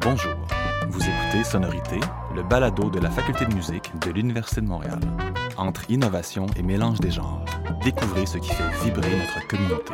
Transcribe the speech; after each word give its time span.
Bonjour, 0.00 0.34
vous 0.88 1.00
écoutez 1.00 1.44
Sonorité, 1.44 2.00
le 2.34 2.42
balado 2.42 2.88
de 2.88 2.98
la 2.98 3.10
Faculté 3.10 3.44
de 3.44 3.54
musique 3.54 3.90
de 4.04 4.10
l'Université 4.10 4.60
de 4.62 4.66
Montréal. 4.66 4.98
Entre 5.56 5.90
innovation 5.90 6.46
et 6.56 6.62
mélange 6.62 7.00
des 7.00 7.10
genres, 7.10 7.44
découvrez 7.84 8.24
ce 8.24 8.38
qui 8.38 8.50
fait 8.50 8.84
vibrer 8.84 9.10
notre 9.16 9.46
communauté. 9.46 9.92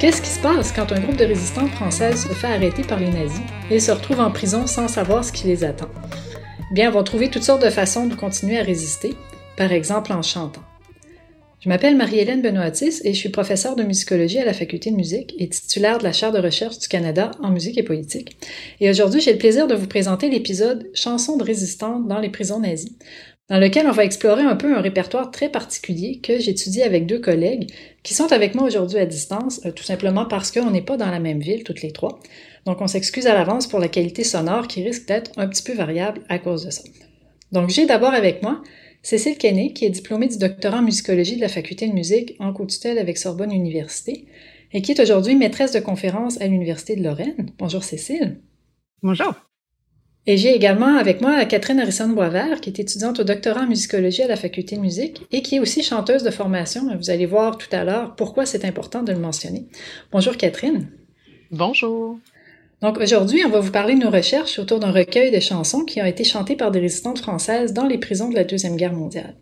Qu'est-ce 0.00 0.22
qui 0.22 0.30
se 0.30 0.40
passe 0.40 0.72
quand 0.72 0.90
un 0.92 1.00
groupe 1.00 1.16
de 1.16 1.24
résistants 1.24 1.68
françaises 1.68 2.26
se 2.26 2.32
fait 2.32 2.52
arrêter 2.52 2.82
par 2.82 2.98
les 2.98 3.10
nazis 3.10 3.42
et 3.70 3.78
se 3.78 3.92
retrouve 3.92 4.20
en 4.20 4.30
prison 4.30 4.66
sans 4.66 4.88
savoir 4.88 5.24
ce 5.24 5.30
qui 5.30 5.46
les 5.46 5.62
attend? 5.62 5.88
Bien, 6.72 6.88
ils 6.88 6.92
vont 6.92 7.04
trouver 7.04 7.30
toutes 7.30 7.42
sortes 7.42 7.62
de 7.62 7.70
façons 7.70 8.06
de 8.06 8.14
continuer 8.14 8.58
à 8.58 8.62
résister, 8.62 9.16
par 9.56 9.72
exemple 9.72 10.12
en 10.12 10.22
chantant. 10.22 10.62
Je 11.60 11.68
m'appelle 11.68 11.94
Marie-Hélène 11.94 12.40
Benoîtis 12.40 13.02
et 13.04 13.12
je 13.12 13.18
suis 13.18 13.28
professeure 13.28 13.76
de 13.76 13.82
musicologie 13.82 14.38
à 14.38 14.46
la 14.46 14.54
Faculté 14.54 14.90
de 14.90 14.96
musique 14.96 15.34
et 15.38 15.46
titulaire 15.46 15.98
de 15.98 16.04
la 16.04 16.12
chaire 16.12 16.32
de 16.32 16.38
recherche 16.38 16.78
du 16.78 16.88
Canada 16.88 17.32
en 17.42 17.50
musique 17.50 17.76
et 17.76 17.82
politique. 17.82 18.38
Et 18.80 18.88
aujourd'hui, 18.88 19.20
j'ai 19.20 19.32
le 19.32 19.38
plaisir 19.38 19.66
de 19.66 19.74
vous 19.74 19.86
présenter 19.86 20.30
l'épisode 20.30 20.88
Chansons 20.94 21.36
de 21.36 21.44
résistance 21.44 22.08
dans 22.08 22.18
les 22.18 22.30
prisons 22.30 22.60
nazies, 22.60 22.96
dans 23.50 23.58
lequel 23.58 23.86
on 23.86 23.92
va 23.92 24.06
explorer 24.06 24.42
un 24.42 24.56
peu 24.56 24.74
un 24.74 24.80
répertoire 24.80 25.30
très 25.30 25.50
particulier 25.50 26.20
que 26.22 26.38
j'étudie 26.38 26.82
avec 26.82 27.04
deux 27.04 27.18
collègues 27.18 27.70
qui 28.02 28.14
sont 28.14 28.32
avec 28.32 28.54
moi 28.54 28.64
aujourd'hui 28.64 28.98
à 28.98 29.04
distance, 29.04 29.60
euh, 29.66 29.70
tout 29.70 29.84
simplement 29.84 30.24
parce 30.24 30.50
qu'on 30.50 30.70
n'est 30.70 30.80
pas 30.80 30.96
dans 30.96 31.10
la 31.10 31.20
même 31.20 31.40
ville 31.40 31.62
toutes 31.62 31.82
les 31.82 31.92
trois. 31.92 32.20
Donc 32.64 32.80
on 32.80 32.86
s'excuse 32.86 33.26
à 33.26 33.34
l'avance 33.34 33.66
pour 33.66 33.80
la 33.80 33.88
qualité 33.88 34.24
sonore 34.24 34.66
qui 34.66 34.82
risque 34.82 35.06
d'être 35.06 35.32
un 35.36 35.46
petit 35.46 35.62
peu 35.62 35.74
variable 35.74 36.22
à 36.30 36.38
cause 36.38 36.64
de 36.64 36.70
ça. 36.70 36.82
Donc 37.52 37.68
j'ai 37.68 37.84
d'abord 37.84 38.14
avec 38.14 38.42
moi 38.42 38.62
Cécile 39.02 39.38
Kenney, 39.38 39.72
qui 39.72 39.86
est 39.86 39.90
diplômée 39.90 40.28
du 40.28 40.38
doctorat 40.38 40.78
en 40.78 40.82
musicologie 40.82 41.36
de 41.36 41.40
la 41.40 41.48
faculté 41.48 41.88
de 41.88 41.94
musique 41.94 42.36
en 42.38 42.52
co-tutelle 42.52 42.98
avec 42.98 43.16
Sorbonne 43.16 43.52
Université 43.52 44.26
et 44.72 44.82
qui 44.82 44.92
est 44.92 45.00
aujourd'hui 45.00 45.34
maîtresse 45.34 45.72
de 45.72 45.80
conférence 45.80 46.40
à 46.40 46.46
l'Université 46.46 46.96
de 46.96 47.02
Lorraine. 47.02 47.50
Bonjour 47.58 47.82
Cécile. 47.82 48.40
Bonjour. 49.02 49.34
Et 50.26 50.36
j'ai 50.36 50.54
également 50.54 50.98
avec 50.98 51.22
moi 51.22 51.44
Catherine 51.46 51.80
Harrison-Boisvert, 51.80 52.60
qui 52.60 52.68
est 52.68 52.78
étudiante 52.78 53.20
au 53.20 53.24
doctorat 53.24 53.62
en 53.62 53.66
musicologie 53.66 54.22
à 54.22 54.28
la 54.28 54.36
faculté 54.36 54.76
de 54.76 54.82
musique 54.82 55.22
et 55.32 55.40
qui 55.40 55.56
est 55.56 55.60
aussi 55.60 55.82
chanteuse 55.82 56.22
de 56.22 56.30
formation. 56.30 56.94
Vous 56.94 57.08
allez 57.08 57.24
voir 57.24 57.56
tout 57.56 57.74
à 57.74 57.84
l'heure 57.84 58.14
pourquoi 58.16 58.44
c'est 58.44 58.66
important 58.66 59.02
de 59.02 59.12
le 59.12 59.18
mentionner. 59.18 59.66
Bonjour 60.12 60.36
Catherine. 60.36 60.90
Bonjour. 61.50 62.18
Donc 62.82 62.98
aujourd'hui, 62.98 63.44
on 63.44 63.50
va 63.50 63.60
vous 63.60 63.72
parler 63.72 63.94
de 63.94 64.00
nos 64.00 64.10
recherches 64.10 64.58
autour 64.58 64.80
d'un 64.80 64.90
recueil 64.90 65.30
de 65.30 65.40
chansons 65.40 65.84
qui 65.84 66.00
ont 66.00 66.06
été 66.06 66.24
chantées 66.24 66.56
par 66.56 66.70
des 66.70 66.80
résistantes 66.80 67.18
françaises 67.18 67.74
dans 67.74 67.86
les 67.86 67.98
prisons 67.98 68.30
de 68.30 68.34
la 68.34 68.44
Deuxième 68.44 68.76
Guerre 68.76 68.94
mondiale. 68.94 69.34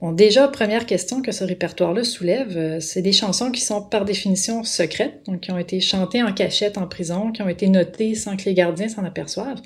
Bon, 0.00 0.10
déjà, 0.10 0.48
première 0.48 0.84
question 0.84 1.22
que 1.22 1.30
ce 1.30 1.44
répertoire-là 1.44 2.02
soulève, 2.02 2.56
euh, 2.56 2.80
c'est 2.80 3.02
des 3.02 3.12
chansons 3.12 3.52
qui 3.52 3.60
sont 3.60 3.82
par 3.82 4.04
définition 4.04 4.64
secrètes, 4.64 5.20
donc 5.26 5.42
qui 5.42 5.52
ont 5.52 5.58
été 5.58 5.80
chantées 5.80 6.24
en 6.24 6.32
cachette 6.32 6.76
en 6.76 6.88
prison, 6.88 7.30
qui 7.30 7.40
ont 7.42 7.48
été 7.48 7.68
notées 7.68 8.16
sans 8.16 8.36
que 8.36 8.46
les 8.46 8.54
gardiens 8.54 8.88
s'en 8.88 9.04
aperçoivent. 9.04 9.62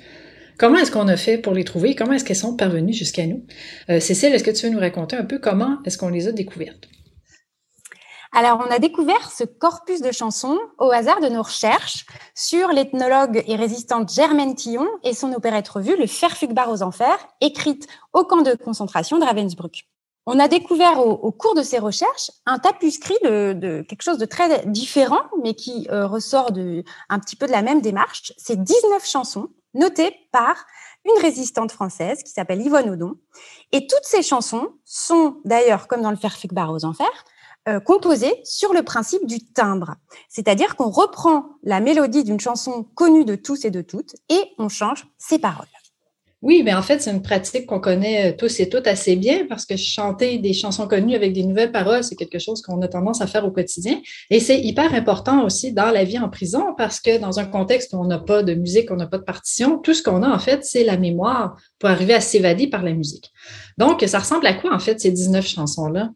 Comment 0.59 0.77
est-ce 0.77 0.91
qu'on 0.91 1.07
a 1.07 1.17
fait 1.17 1.39
pour 1.39 1.53
les 1.53 1.63
trouver? 1.63 1.95
Comment 1.95 2.13
est-ce 2.13 2.23
qu'elles 2.23 2.35
sont 2.35 2.55
parvenues 2.55 2.93
jusqu'à 2.93 3.25
nous? 3.25 3.43
Euh, 3.89 3.99
Cécile, 3.99 4.33
est-ce 4.33 4.43
que 4.43 4.51
tu 4.51 4.67
veux 4.67 4.71
nous 4.71 4.79
raconter 4.79 5.15
un 5.15 5.25
peu 5.25 5.39
comment 5.39 5.79
est-ce 5.85 5.97
qu'on 5.97 6.09
les 6.09 6.27
a 6.27 6.31
découvertes? 6.31 6.87
Alors, 8.39 8.63
on 8.63 8.69
a 8.69 8.77
découvert 8.77 9.31
ce 9.31 9.43
corpus 9.43 9.99
de 9.99 10.11
chansons 10.11 10.59
au 10.77 10.91
hasard 10.91 11.21
de 11.21 11.27
nos 11.27 11.41
recherches 11.41 12.05
sur 12.35 12.67
l'ethnologue 12.67 13.43
et 13.47 13.55
résistante 13.55 14.13
Germaine 14.13 14.53
Tillon 14.53 14.87
et 15.01 15.15
son 15.15 15.33
opérette 15.33 15.67
revue 15.67 15.97
Le 15.97 16.05
Ferfugbar 16.05 16.69
aux 16.69 16.83
Enfers, 16.83 17.17
écrite 17.41 17.87
au 18.13 18.25
camp 18.25 18.43
de 18.43 18.53
concentration 18.53 19.17
de 19.17 19.25
Ravensbrück. 19.25 19.87
On 20.27 20.37
a 20.37 20.47
découvert 20.47 20.99
au, 20.99 21.31
cours 21.31 21.55
de 21.55 21.63
ces 21.63 21.79
recherches 21.79 22.29
un 22.45 22.59
tapuscrit 22.59 23.17
de, 23.23 23.53
de, 23.53 23.81
quelque 23.81 24.03
chose 24.03 24.19
de 24.19 24.25
très 24.25 24.63
différent, 24.67 25.23
mais 25.41 25.55
qui 25.55 25.87
euh, 25.89 26.05
ressort 26.05 26.51
de, 26.51 26.83
un 27.09 27.17
petit 27.17 27.37
peu 27.37 27.47
de 27.47 27.51
la 27.51 27.63
même 27.63 27.81
démarche. 27.81 28.33
C'est 28.37 28.61
19 28.63 29.03
chansons 29.03 29.47
notées 29.73 30.15
par 30.31 30.63
une 31.05 31.19
résistante 31.23 31.71
française 31.71 32.21
qui 32.21 32.29
s'appelle 32.31 32.61
Yvonne 32.61 32.91
Audon. 32.91 33.15
Et 33.71 33.87
toutes 33.87 34.03
ces 34.03 34.21
chansons 34.21 34.69
sont 34.85 35.37
d'ailleurs, 35.43 35.87
comme 35.87 36.03
dans 36.03 36.11
le 36.11 36.17
Ferfugbar 36.17 36.71
aux 36.71 36.85
Enfers, 36.85 37.25
euh, 37.67 37.79
composé 37.79 38.33
sur 38.43 38.73
le 38.73 38.83
principe 38.83 39.25
du 39.25 39.39
timbre. 39.39 39.95
C'est-à-dire 40.29 40.75
qu'on 40.75 40.89
reprend 40.89 41.45
la 41.63 41.79
mélodie 41.79 42.23
d'une 42.23 42.39
chanson 42.39 42.85
connue 42.95 43.25
de 43.25 43.35
tous 43.35 43.65
et 43.65 43.71
de 43.71 43.81
toutes 43.81 44.15
et 44.29 44.41
on 44.57 44.69
change 44.69 45.07
ses 45.17 45.37
paroles. 45.37 45.67
Oui, 46.43 46.61
mais 46.63 46.73
en 46.75 46.83
fait, 46.83 47.01
c'est 47.01 47.09
une 47.09 47.23
pratique 47.23 47.65
qu'on 47.65 47.79
connaît 47.79 48.35
tous 48.37 48.59
et 48.59 48.69
toutes 48.69 48.85
assez 48.85 49.15
bien 49.15 49.47
parce 49.49 49.65
que 49.65 49.75
chanter 49.75 50.37
des 50.37 50.53
chansons 50.53 50.87
connues 50.87 51.15
avec 51.15 51.33
des 51.33 51.43
nouvelles 51.43 51.71
paroles, 51.71 52.03
c'est 52.03 52.15
quelque 52.15 52.37
chose 52.37 52.61
qu'on 52.61 52.79
a 52.83 52.87
tendance 52.87 53.21
à 53.21 53.27
faire 53.27 53.43
au 53.43 53.49
quotidien. 53.49 53.99
Et 54.29 54.39
c'est 54.39 54.61
hyper 54.61 54.93
important 54.93 55.43
aussi 55.43 55.73
dans 55.73 55.89
la 55.89 56.03
vie 56.03 56.19
en 56.19 56.29
prison 56.29 56.75
parce 56.77 56.99
que 56.99 57.17
dans 57.17 57.39
un 57.39 57.45
contexte 57.45 57.91
où 57.93 57.97
on 57.97 58.05
n'a 58.05 58.19
pas 58.19 58.43
de 58.43 58.53
musique, 58.53 58.91
on 58.91 58.95
n'a 58.97 59.07
pas 59.07 59.17
de 59.17 59.23
partition, 59.23 59.79
tout 59.79 59.95
ce 59.95 60.03
qu'on 60.03 60.21
a, 60.21 60.29
en 60.29 60.39
fait, 60.39 60.63
c'est 60.63 60.83
la 60.83 60.97
mémoire 60.97 61.57
pour 61.79 61.89
arriver 61.89 62.13
à 62.13 62.21
s'évader 62.21 62.67
par 62.67 62.83
la 62.83 62.93
musique. 62.93 63.31
Donc, 63.79 64.03
ça 64.05 64.19
ressemble 64.19 64.45
à 64.45 64.53
quoi, 64.53 64.75
en 64.75 64.79
fait, 64.79 64.99
ces 64.99 65.11
19 65.11 65.45
chansons-là? 65.45 66.11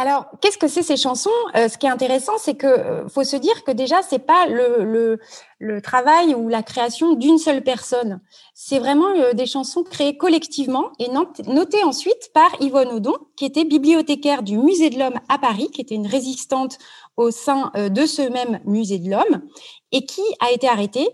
Alors, 0.00 0.26
qu'est-ce 0.40 0.58
que 0.58 0.68
c'est 0.68 0.84
ces 0.84 0.96
chansons? 0.96 1.28
Euh, 1.56 1.68
Ce 1.68 1.76
qui 1.76 1.86
est 1.86 1.90
intéressant, 1.90 2.38
c'est 2.38 2.54
que 2.54 2.68
euh, 2.68 3.08
faut 3.08 3.24
se 3.24 3.34
dire 3.34 3.64
que 3.64 3.72
déjà, 3.72 4.00
c'est 4.00 4.20
pas 4.20 4.46
le, 4.46 4.84
le, 4.84 5.18
le, 5.58 5.82
travail 5.82 6.36
ou 6.36 6.48
la 6.48 6.62
création 6.62 7.14
d'une 7.14 7.36
seule 7.36 7.64
personne. 7.64 8.20
C'est 8.54 8.78
vraiment 8.78 9.08
euh, 9.08 9.32
des 9.32 9.46
chansons 9.46 9.82
créées 9.82 10.16
collectivement 10.16 10.92
et 11.00 11.08
notées 11.08 11.82
ensuite 11.82 12.30
par 12.32 12.48
Yvonne 12.60 12.92
Audon, 12.92 13.16
qui 13.34 13.44
était 13.44 13.64
bibliothécaire 13.64 14.44
du 14.44 14.56
Musée 14.56 14.90
de 14.90 15.00
l'Homme 15.00 15.18
à 15.28 15.36
Paris, 15.36 15.68
qui 15.72 15.80
était 15.80 15.96
une 15.96 16.06
résistante 16.06 16.78
au 17.16 17.32
sein 17.32 17.72
de 17.74 18.06
ce 18.06 18.22
même 18.22 18.60
Musée 18.64 19.00
de 19.00 19.10
l'Homme 19.10 19.42
et 19.90 20.06
qui 20.06 20.22
a 20.38 20.52
été 20.52 20.68
arrêtée, 20.68 21.08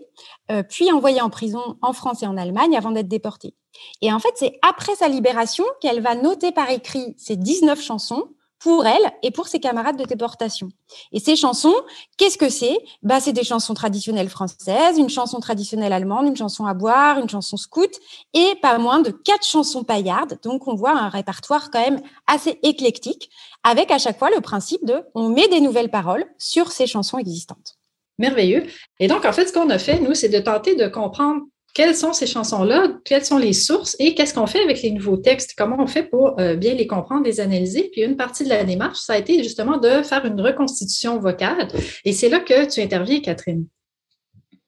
puis 0.69 0.91
envoyée 0.91 1.21
en 1.21 1.31
prison 1.31 1.77
en 1.81 1.93
France 1.93 2.21
et 2.21 2.27
en 2.27 2.37
Allemagne 2.37 2.77
avant 2.77 2.91
d'être 2.91 3.07
déportée. 3.07 3.55
Et 4.03 4.13
en 4.13 4.19
fait, 4.19 4.33
c'est 4.35 4.59
après 4.61 4.93
sa 4.93 5.07
libération 5.07 5.65
qu'elle 5.81 6.01
va 6.01 6.13
noter 6.13 6.51
par 6.51 6.69
écrit 6.69 7.15
ces 7.17 7.37
19 7.37 7.81
chansons 7.81 8.34
pour 8.59 8.85
elle 8.85 9.11
et 9.21 9.31
pour 9.31 9.47
ses 9.47 9.59
camarades 9.59 9.97
de 9.97 10.05
déportation. 10.05 10.69
Et 11.11 11.19
ces 11.19 11.35
chansons, 11.35 11.75
qu'est-ce 12.17 12.37
que 12.37 12.49
c'est? 12.49 12.77
Bah, 13.03 13.19
C'est 13.19 13.33
des 13.33 13.43
chansons 13.43 13.73
traditionnelles 13.73 14.29
françaises, 14.29 14.97
une 14.97 15.09
chanson 15.09 15.39
traditionnelle 15.39 15.93
allemande, 15.93 16.27
une 16.27 16.37
chanson 16.37 16.65
à 16.65 16.73
boire, 16.73 17.19
une 17.19 17.29
chanson 17.29 17.57
scout 17.57 17.91
et 18.33 18.55
pas 18.61 18.77
moins 18.77 18.99
de 19.01 19.11
quatre 19.11 19.45
chansons 19.45 19.83
paillardes. 19.83 20.39
Donc 20.43 20.67
on 20.67 20.75
voit 20.75 20.97
un 20.97 21.09
répertoire 21.09 21.69
quand 21.71 21.81
même 21.81 22.01
assez 22.27 22.59
éclectique 22.63 23.29
avec 23.63 23.91
à 23.91 23.97
chaque 23.97 24.19
fois 24.19 24.29
le 24.29 24.41
principe 24.41 24.85
de 24.85 25.01
on 25.13 25.29
met 25.29 25.47
des 25.47 25.61
nouvelles 25.61 25.91
paroles 25.91 26.25
sur 26.37 26.71
ces 26.71 26.87
chansons 26.87 27.17
existantes. 27.17 27.77
Merveilleux. 28.17 28.65
Et 28.99 29.07
donc, 29.07 29.25
en 29.25 29.33
fait, 29.33 29.47
ce 29.47 29.53
qu'on 29.53 29.69
a 29.69 29.77
fait, 29.77 29.99
nous, 29.99 30.13
c'est 30.13 30.29
de 30.29 30.39
tenter 30.39 30.75
de 30.75 30.87
comprendre 30.87 31.41
quelles 31.75 31.93
sont 31.93 32.13
ces 32.13 32.25
chansons-là, 32.25 32.87
quelles 33.03 33.25
sont 33.25 33.37
les 33.37 33.53
sources? 33.53 33.97
Et 33.99 34.15
qu'est-ce 34.15 34.33
qu'on 34.33 34.47
fait 34.47 34.63
avec 34.63 34.81
les 34.81 34.91
nouveaux 34.91 35.17
textes, 35.17 35.53
comment 35.57 35.75
on 35.77 35.87
fait 35.87 36.03
pour 36.03 36.39
euh, 36.39 36.55
bien 36.55 36.73
les 36.73 36.87
comprendre, 36.87 37.25
les 37.25 37.41
analyser? 37.41 37.89
Puis 37.91 38.01
une 38.01 38.15
partie 38.15 38.45
de 38.45 38.49
la 38.49 38.63
démarche, 38.63 38.99
ça 38.99 39.13
a 39.13 39.17
été 39.17 39.43
justement 39.43 39.77
de 39.77 40.01
faire 40.01 40.25
une 40.25 40.39
reconstitution 40.39 41.19
vocale. 41.19 41.67
Et 42.05 42.13
c'est 42.13 42.29
là 42.29 42.39
que 42.39 42.73
tu 42.73 42.79
interviens, 42.79 43.19
Catherine. 43.19 43.67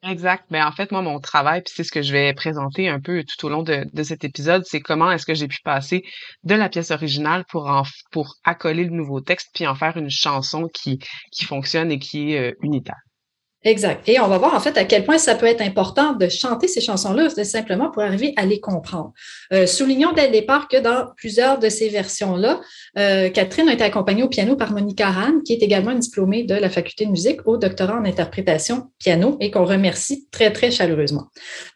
Exact. 0.03 0.44
Mais 0.51 0.59
ben, 0.59 0.68
en 0.68 0.72
fait, 0.73 0.91
moi, 0.91 1.01
mon 1.01 1.19
travail, 1.19 1.62
puis 1.62 1.73
c'est 1.75 1.85
ce 1.85 1.91
que 1.91 2.01
je 2.01 2.12
vais 2.12 2.34
présenter 2.34 2.90
un 2.90 3.00
peu 3.00 3.24
tout 3.24 3.45
au 3.45 3.50
long 3.50 3.63
de, 3.63 4.03
cet 4.03 4.25
épisode, 4.25 4.63
c'est 4.66 4.81
comment 4.81 5.09
est-ce 5.09 5.25
que 5.25 5.34
j'ai 5.34 5.47
pu 5.47 5.59
passer 5.63 6.03
de 6.44 6.56
la 6.56 6.68
pièce 6.68 6.91
originale 6.91 7.45
pour 7.50 8.35
accoler 8.44 8.84
le 8.84 8.91
nouveau 8.91 9.22
texte, 9.22 9.47
puis 9.53 9.66
en 9.66 9.75
faire 9.75 9.95
une 9.95 10.09
chanson 10.09 10.68
qui, 10.74 11.00
qui 11.31 11.45
fonctionne 11.45 11.89
et 11.89 12.00
qui 12.00 12.34
est 12.34 12.51
euh, 12.51 12.53
unitaire. 12.62 13.00
Exact. 13.63 14.07
Et 14.07 14.19
on 14.19 14.28
va 14.28 14.38
voir 14.38 14.53
en 14.53 14.59
fait 14.59 14.78
à 14.78 14.85
quel 14.85 15.03
point 15.03 15.18
ça 15.18 15.34
peut 15.34 15.47
être 15.47 15.62
important 15.62 16.13
de 16.13 16.29
chanter 16.29 16.68
ces 16.68 16.79
chansons-là, 16.79 17.29
simplement 17.44 17.90
pour 17.90 18.03
arriver 18.03 18.34
à 18.38 18.45
les 18.45 18.59
comprendre. 18.59 19.13
Euh, 19.51 19.66
soulignons 19.66 20.13
dès 20.13 20.28
le 20.28 20.31
départ 20.31 20.68
que 20.68 20.78
dans 20.78 21.07
plusieurs 21.18 21.57
de 21.57 21.68
ces 21.68 21.90
versions-là, 21.90 22.62
euh, 23.00 23.29
Catherine 23.29 23.68
a 23.68 23.73
été 23.73 23.84
accompagnée 23.84 24.22
au 24.22 24.29
piano 24.29 24.56
par 24.56 24.72
Monica 24.72 25.07
Hahn, 25.07 25.41
qui 25.44 25.53
est 25.53 25.63
également 25.63 25.91
une 25.91 26.00
diplômée 26.00 26.44
de 26.44 26.53
la 26.53 26.69
faculté 26.69 27.06
de 27.07 27.12
musique 27.12 27.40
au 27.45 27.57
doctorat 27.57 27.95
en 27.95 28.06
interprétation 28.06 28.92
piano 29.00 29.38
et 29.42 29.50
qu'on 29.50 29.65
remercie 29.65 30.27
très, 30.31 30.54
très 30.54 30.69
chaleureusement. 30.69 31.25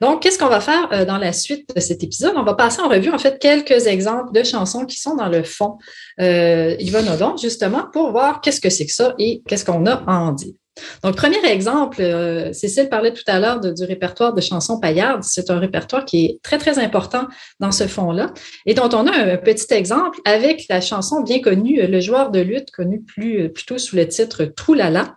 Donc, 0.01 0.21
qu'est-ce 0.21 0.37
qu'on 0.37 0.49
va 0.49 0.61
faire 0.61 0.87
euh, 0.93 1.03
dans 1.03 1.17
la 1.17 1.33
suite 1.33 1.75
de 1.75 1.81
cet 1.81 2.03
épisode? 2.03 2.33
On 2.35 2.43
va 2.43 2.53
passer 2.53 2.81
en 2.81 2.89
revue 2.89 3.11
en 3.11 3.17
fait 3.17 3.39
quelques 3.39 3.87
exemples 3.87 4.31
de 4.33 4.43
chansons 4.43 4.85
qui 4.85 4.97
sont 4.97 5.15
dans 5.15 5.29
le 5.29 5.43
fond 5.43 5.77
Yvonne 6.19 7.09
Odon, 7.09 7.35
justement, 7.37 7.85
pour 7.91 8.11
voir 8.11 8.41
qu'est-ce 8.41 8.61
que 8.61 8.69
c'est 8.69 8.85
que 8.85 8.93
ça 8.93 9.15
et 9.17 9.41
qu'est-ce 9.47 9.65
qu'on 9.65 9.87
a 9.87 10.03
à 10.05 10.19
en 10.19 10.31
dire. 10.31 10.53
Donc, 11.03 11.15
premier 11.15 11.43
exemple, 11.45 12.01
euh, 12.01 12.53
Cécile 12.53 12.89
parlait 12.89 13.13
tout 13.13 13.23
à 13.27 13.39
l'heure 13.39 13.59
du 13.59 13.83
répertoire 13.83 14.33
de 14.33 14.41
chansons 14.41 14.79
paillardes. 14.79 15.23
C'est 15.23 15.49
un 15.49 15.59
répertoire 15.59 16.05
qui 16.05 16.25
est 16.25 16.39
très, 16.43 16.57
très 16.57 16.79
important 16.79 17.27
dans 17.59 17.71
ce 17.71 17.87
fond-là 17.87 18.33
et 18.65 18.73
dont 18.73 18.89
on 18.93 19.07
a 19.07 19.33
un 19.33 19.37
petit 19.37 19.73
exemple 19.73 20.19
avec 20.25 20.65
la 20.69 20.81
chanson 20.81 21.21
bien 21.21 21.41
connue, 21.41 21.85
Le 21.85 21.99
joueur 21.99 22.31
de 22.31 22.39
lutte, 22.39 22.71
connu 22.71 23.01
plus, 23.01 23.51
plutôt 23.51 23.77
sous 23.77 23.95
le 23.95 24.07
titre 24.07 24.45
Troulala. 24.45 25.15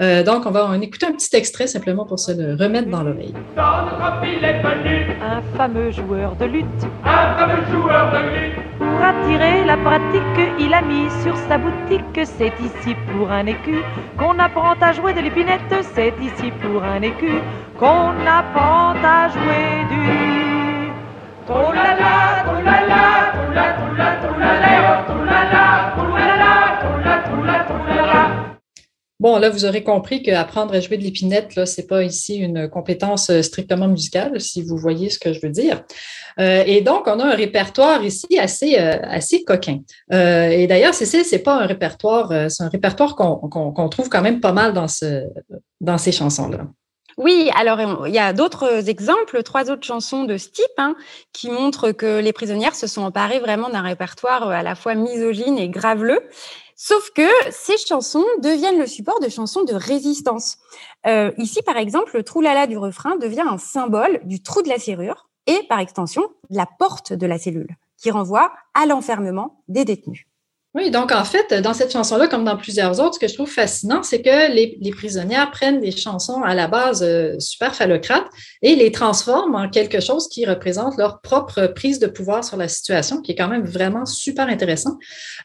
Donc, 0.00 0.46
on 0.46 0.50
va 0.50 0.64
en 0.66 0.80
écouter 0.80 1.06
un 1.06 1.12
petit 1.12 1.34
extrait 1.36 1.66
simplement 1.66 2.04
pour 2.04 2.18
se 2.18 2.32
le 2.32 2.54
remettre 2.54 2.88
dans 2.88 3.02
l'oreille. 3.02 3.34
Un 3.56 5.42
fameux 5.56 5.90
joueur 5.90 6.36
de 6.36 6.44
lutte. 6.46 6.66
Un 7.04 7.34
fameux 7.36 7.62
joueur 7.70 8.10
de 8.12 8.18
lutte. 8.34 8.54
Pour 8.78 9.02
attirer 9.02 9.64
la 9.64 9.76
pratique, 9.76 10.54
il 10.58 10.74
a 10.74 10.82
mis 10.82 11.08
sur 11.22 11.36
sa 11.48 11.58
boutique. 11.58 12.20
C'est 12.24 12.52
ici 12.60 12.96
pour 13.12 13.30
un 13.30 13.46
écu 13.46 13.82
qu'on 14.18 14.38
apprend 14.38 14.74
à 14.80 14.92
jouer 14.92 15.12
de 15.14 15.20
l'épinette. 15.20 15.60
C'est 15.94 16.14
ici 16.20 16.50
pour 16.60 16.82
un 16.82 17.02
écu 17.02 17.40
qu'on 17.78 18.14
apprend 18.26 18.94
à 19.04 19.28
jouer 19.28 19.84
du. 19.90 20.90
Oh 21.48 21.72
là 21.74 21.94
là, 21.98 22.44
oh 22.48 22.64
là 22.64 22.86
là, 22.86 23.32
oh 23.36 23.52
là, 23.54 23.76
Bon, 29.24 29.38
là, 29.38 29.48
vous 29.48 29.64
aurez 29.64 29.82
compris 29.82 30.22
qu'apprendre 30.22 30.74
à 30.74 30.80
jouer 30.80 30.98
de 30.98 31.02
l'épinette, 31.02 31.54
là, 31.54 31.64
c'est 31.64 31.86
pas 31.86 32.02
ici 32.02 32.36
une 32.36 32.68
compétence 32.68 33.30
euh, 33.30 33.40
strictement 33.40 33.88
musicale, 33.88 34.38
si 34.38 34.60
vous 34.60 34.76
voyez 34.76 35.08
ce 35.08 35.18
que 35.18 35.32
je 35.32 35.40
veux 35.40 35.48
dire. 35.48 35.82
Euh, 36.38 36.62
et 36.66 36.82
donc, 36.82 37.06
on 37.06 37.18
a 37.20 37.24
un 37.24 37.34
répertoire 37.34 38.04
ici 38.04 38.38
assez, 38.38 38.78
euh, 38.78 38.98
assez 39.02 39.42
coquin. 39.42 39.78
Et 40.10 40.66
d'ailleurs, 40.66 40.92
c'est 40.92 41.06
c'est 41.06 41.38
pas 41.38 41.62
un 41.62 41.64
répertoire, 41.64 42.50
c'est 42.50 42.64
un 42.64 42.68
répertoire 42.68 43.16
qu'on 43.16 43.88
trouve 43.88 44.10
quand 44.10 44.20
même 44.20 44.40
pas 44.40 44.52
mal 44.52 44.74
dans, 44.74 44.88
ce, 44.88 45.22
dans 45.80 45.96
ces 45.96 46.12
chansons-là. 46.12 46.66
Oui, 47.16 47.48
alors 47.56 48.06
il 48.06 48.12
y 48.12 48.18
a 48.18 48.32
d'autres 48.32 48.90
exemples, 48.90 49.42
trois 49.42 49.70
autres 49.70 49.86
chansons 49.86 50.24
de 50.24 50.36
ce 50.36 50.48
type 50.48 50.78
hein, 50.78 50.96
qui 51.32 51.48
montrent 51.48 51.92
que 51.92 52.18
les 52.18 52.32
prisonnières 52.32 52.74
se 52.74 52.88
sont 52.88 53.02
emparées 53.02 53.38
vraiment 53.38 53.70
d'un 53.70 53.82
répertoire 53.82 54.50
à 54.50 54.62
la 54.62 54.74
fois 54.74 54.94
misogyne 54.94 55.58
et 55.58 55.68
graveleux. 55.68 56.20
Sauf 56.76 57.10
que 57.10 57.28
ces 57.50 57.76
chansons 57.76 58.24
deviennent 58.42 58.78
le 58.78 58.86
support 58.86 59.20
de 59.20 59.28
chansons 59.28 59.62
de 59.64 59.74
résistance. 59.74 60.58
Euh, 61.06 61.30
ici, 61.38 61.62
par 61.62 61.76
exemple, 61.76 62.16
le 62.16 62.24
troulala 62.24 62.66
du 62.66 62.76
refrain 62.76 63.16
devient 63.16 63.44
un 63.46 63.58
symbole 63.58 64.20
du 64.24 64.42
trou 64.42 64.62
de 64.62 64.68
la 64.68 64.78
serrure 64.78 65.28
et, 65.46 65.60
par 65.68 65.78
extension, 65.78 66.22
la 66.50 66.66
porte 66.66 67.12
de 67.12 67.26
la 67.26 67.38
cellule, 67.38 67.76
qui 67.96 68.10
renvoie 68.10 68.52
à 68.74 68.86
l'enfermement 68.86 69.62
des 69.68 69.84
détenus. 69.84 70.26
Oui, 70.76 70.90
donc 70.90 71.12
en 71.12 71.24
fait, 71.24 71.54
dans 71.62 71.72
cette 71.72 71.92
chanson-là, 71.92 72.26
comme 72.26 72.44
dans 72.44 72.56
plusieurs 72.56 72.98
autres, 72.98 73.14
ce 73.14 73.20
que 73.20 73.28
je 73.28 73.34
trouve 73.34 73.48
fascinant, 73.48 74.02
c'est 74.02 74.22
que 74.22 74.52
les, 74.52 74.90
prisonnières 74.90 75.52
prennent 75.52 75.80
des 75.80 75.92
chansons 75.92 76.42
à 76.42 76.52
la 76.56 76.66
base 76.66 77.02
euh, 77.04 77.38
super 77.38 77.76
phallocrates 77.76 78.26
et 78.60 78.74
les 78.74 78.90
transforment 78.90 79.54
en 79.54 79.68
quelque 79.68 80.00
chose 80.00 80.26
qui 80.28 80.44
représente 80.44 80.96
leur 80.96 81.20
propre 81.20 81.68
prise 81.68 82.00
de 82.00 82.08
pouvoir 82.08 82.42
sur 82.44 82.56
la 82.56 82.66
situation, 82.66 83.22
qui 83.22 83.32
est 83.32 83.34
quand 83.36 83.46
même 83.46 83.64
vraiment 83.64 84.04
super 84.04 84.48
intéressant. 84.48 84.98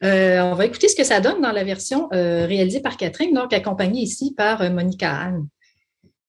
Euh, 0.04 0.42
on 0.42 0.56
va 0.56 0.66
écouter 0.66 0.88
ce 0.88 0.96
que 0.96 1.04
ça 1.04 1.20
donne 1.20 1.42
dans 1.42 1.52
la 1.52 1.64
version 1.64 2.10
euh, 2.12 2.48
réalisée 2.48 2.80
par 2.80 2.98
Catherine, 2.98 3.34
donc 3.34 3.54
accompagnée 3.54 4.02
ici 4.02 4.34
par 4.36 4.68
Monica 4.72 5.12
Anne. 5.12 5.48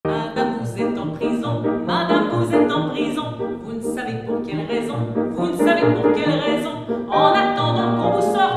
Madame, 0.05 0.58
vous 0.62 0.82
êtes 0.82 0.99
en 0.99 1.11
prison, 1.12 1.62
madame, 1.87 2.31
vous 2.32 2.55
êtes 2.55 2.73
en 2.73 2.91
prison, 2.91 3.25
vous 3.64 3.73
ne 3.73 3.97
savez 3.97 4.14
pour 4.26 4.43
quelle 4.43 4.67
raison, 4.67 4.97
vous 5.32 5.47
ne 5.47 5.56
savez 5.56 5.94
pour 5.94 6.12
quelle 6.14 6.38
raison, 6.38 6.73
en 7.08 7.32
attendant 7.32 7.97
qu'on 7.97 8.20
vous 8.20 8.35
sorte, 8.35 8.50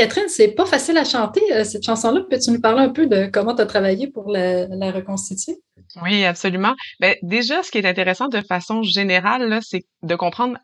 Catherine, 0.00 0.28
c'est 0.28 0.52
pas 0.52 0.64
facile 0.64 0.96
à 0.96 1.04
chanter, 1.04 1.42
euh, 1.52 1.62
cette 1.62 1.84
chanson-là. 1.84 2.22
Peux-tu 2.30 2.52
nous 2.52 2.60
parler 2.62 2.80
un 2.80 2.88
peu 2.88 3.06
de 3.06 3.26
comment 3.26 3.54
tu 3.54 3.60
as 3.60 3.66
travaillé 3.66 4.06
pour 4.06 4.30
la, 4.30 4.64
reconstituer? 4.92 5.58
Oui, 6.02 6.24
absolument. 6.24 6.74
Ben, 7.00 7.16
déjà, 7.20 7.62
ce 7.62 7.70
qui 7.70 7.76
est 7.76 7.84
intéressant 7.84 8.28
de 8.28 8.40
façon 8.40 8.82
générale, 8.82 9.60
c'est 9.60 9.84
de 10.02 10.14
comprendre 10.14 10.56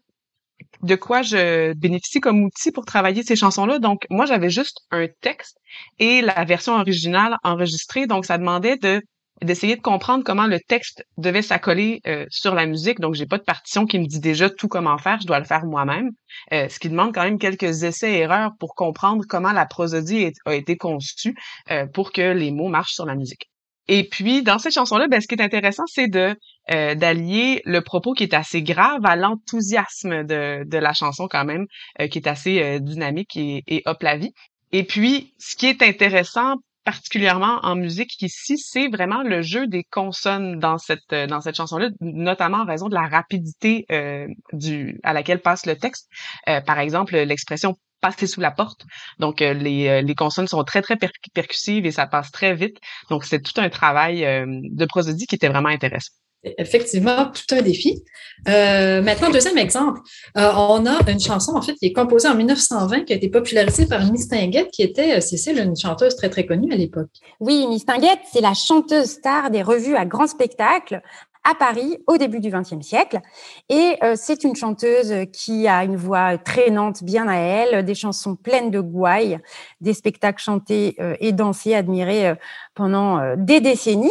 de 0.83 0.95
quoi 0.95 1.21
je 1.21 1.75
bénéficie 1.75 2.21
comme 2.21 2.45
outil 2.45 2.73
pour 2.73 2.87
travailler 2.87 3.23
ces 3.25 3.37
chansons-là. 3.37 3.79
Donc, 3.79 4.07
moi, 4.09 4.25
j'avais 4.25 4.49
juste 4.49 4.81
un 4.91 5.07
texte 5.21 5.59
et 5.99 6.23
la 6.23 6.47
version 6.47 6.73
originale 6.73 7.37
enregistrée. 7.45 8.07
Donc, 8.07 8.25
ça 8.25 8.39
demandait 8.39 8.79
de 8.79 9.03
d'essayer 9.43 9.77
de 9.77 9.83
comprendre 9.83 10.25
comment 10.25 10.47
le 10.47 10.59
texte 10.61 11.05
devait 11.19 11.43
s'accoler 11.43 12.01
euh, 12.07 12.25
sur 12.31 12.55
la 12.55 12.67
musique. 12.67 13.01
Donc, 13.01 13.15
j'ai 13.15 13.27
pas 13.27 13.39
de 13.39 13.43
partition 13.43 13.87
qui 13.87 13.99
me 13.99 14.07
dit 14.07 14.21
déjà 14.21 14.49
tout 14.49 14.69
comment 14.69 14.99
faire. 14.99 15.21
Je 15.21 15.27
dois 15.27 15.39
le 15.39 15.45
faire 15.45 15.67
moi-même. 15.67 16.11
Euh, 16.53 16.69
ce 16.69 16.79
qui 16.79 16.89
demande 16.89 17.15
quand 17.15 17.25
même 17.25 17.39
quelques 17.39 17.83
essais-erreurs 17.83 18.53
pour 18.59 18.75
comprendre 18.75 19.25
comment 19.29 19.53
la 19.53 19.67
prosodie 19.67 20.33
a 20.47 20.55
été 20.55 20.77
conçue 20.77 21.35
euh, 21.71 21.87
pour 21.87 22.13
que 22.13 22.33
les 22.33 22.51
mots 22.51 22.69
marchent 22.69 22.95
sur 22.95 23.07
la 23.07 23.15
musique. 23.15 23.51
Et 23.89 24.09
puis, 24.09 24.43
dans 24.43 24.59
cette 24.59 24.75
chanson-là, 24.75 25.07
ben, 25.07 25.21
ce 25.21 25.29
qui 25.29 25.37
est 25.37 25.43
intéressant, 25.43 25.85
c'est 25.87 26.09
de 26.09 26.35
euh, 26.73 26.95
d'allier 26.97 27.63
le 27.65 27.83
propos 27.83 28.15
qui 28.15 28.25
est 28.25 28.35
assez 28.35 28.63
grave 28.63 29.05
à 29.05 29.15
l'enthousiasme 29.15 30.25
de, 30.25 30.65
de 30.67 30.79
la 30.79 30.93
chanson 30.93 31.29
quand 31.31 31.45
même, 31.45 31.67
qui 32.11 32.19
est 32.19 32.27
assez 32.27 32.81
dynamique 32.81 33.37
et, 33.37 33.63
et 33.69 33.83
hop 33.87 34.03
la 34.03 34.17
vie. 34.17 34.33
Et 34.73 34.83
puis, 34.83 35.33
ce 35.39 35.55
qui 35.55 35.67
est 35.67 35.83
intéressant 35.83 36.57
particulièrement 36.87 37.59
en 37.65 37.75
musique 37.75 38.23
ici, 38.23 38.57
c'est 38.59 38.89
vraiment 38.89 39.23
le 39.23 39.43
jeu 39.43 39.67
des 39.67 39.85
consonnes 39.85 40.61
dans 40.61 40.79
cette 40.79 41.13
euh, 41.13 41.27
dans 41.27 41.41
cette 41.43 41.57
chanson-là, 41.57 41.91
notamment 42.01 42.59
en 42.59 42.65
raison 42.65 42.89
de 42.89 42.95
la 42.95 43.09
rapidité 43.09 43.85
euh, 43.91 44.29
du 44.53 45.01
à 45.03 45.13
laquelle 45.13 45.43
passe 45.43 45.67
le 45.67 45.77
texte. 45.77 46.09
Euh, 46.49 46.61
par 46.63 46.79
exemple, 46.79 47.17
l'expression 47.17 47.77
passer 48.01 48.27
sous 48.29 48.41
la 48.41 48.53
porte. 48.53 48.85
Donc 49.19 49.41
les 49.41 50.03
les 50.03 50.15
consonnes 50.15 50.47
sont 50.49 50.63
très 50.65 50.83
très 50.83 50.97
per- 50.97 51.11
percussives 51.35 51.87
et 51.87 51.91
ça 51.91 52.07
passe 52.07 52.31
très 52.31 52.55
vite. 52.55 52.79
Donc 53.11 53.25
c'est 53.25 53.41
tout 53.43 53.61
un 53.61 53.69
travail 53.71 54.21
de 54.47 54.87
prosodie 54.87 55.27
qui 55.27 55.35
était 55.35 55.49
vraiment 55.49 55.71
intéressant. 55.71 56.13
Effectivement, 56.59 57.27
tout 57.27 57.55
un 57.55 57.63
défi. 57.63 58.03
Euh, 58.49 59.03
maintenant, 59.03 59.31
deuxième 59.31 59.59
exemple. 59.59 60.01
Euh, 60.37 60.53
on 60.55 60.87
a 60.87 60.99
une 61.11 61.21
chanson, 61.21 61.55
en 61.55 61.63
fait, 61.63 61.75
qui 61.75 61.87
est 61.87 61.93
composée 61.93 62.29
en 62.29 62.35
1920, 62.35 63.05
qui 63.05 63.13
a 63.13 63.17
été 63.17 63.29
popularisée 63.29 63.87
par 63.87 64.05
Miss 64.11 64.29
Tinguette, 64.29 64.71
qui 64.71 64.83
était, 64.83 65.17
euh, 65.17 65.21
Cécile, 65.21 65.59
une 65.59 65.77
chanteuse 65.77 66.17
très, 66.17 66.29
très 66.29 66.47
connue 66.47 66.73
à 66.73 66.77
l'époque. 66.77 67.11
Oui, 67.41 67.67
Miss 67.67 67.85
Tinguette, 67.85 68.21
c'est 68.33 68.41
la 68.41 68.55
chanteuse 68.55 69.11
star 69.11 69.51
des 69.51 69.63
revues 69.63 69.97
à 69.97 70.05
grand 70.05 70.27
spectacle 70.27 71.01
à 71.49 71.55
Paris 71.55 71.99
au 72.09 72.17
début 72.17 72.41
du 72.41 72.51
XXe 72.51 72.85
siècle. 72.85 73.21
Et 73.69 73.95
c'est 74.17 74.43
une 74.43 74.57
chanteuse 74.57 75.15
qui 75.33 75.69
a 75.69 75.85
une 75.85 75.95
voix 75.95 76.39
traînante 76.39 77.05
bien 77.05 77.29
à 77.29 77.37
elle, 77.37 77.85
des 77.85 77.95
chansons 77.95 78.35
pleines 78.35 78.73
de 78.73 78.81
gouailles, 78.81 79.39
des 79.81 79.95
spectacles 79.95 80.43
chantés 80.43 80.97
et 81.21 81.31
dansés, 81.31 81.77
admirés 81.77 82.35
pendant 82.75 83.37
des 83.37 83.61
décennies. 83.61 84.11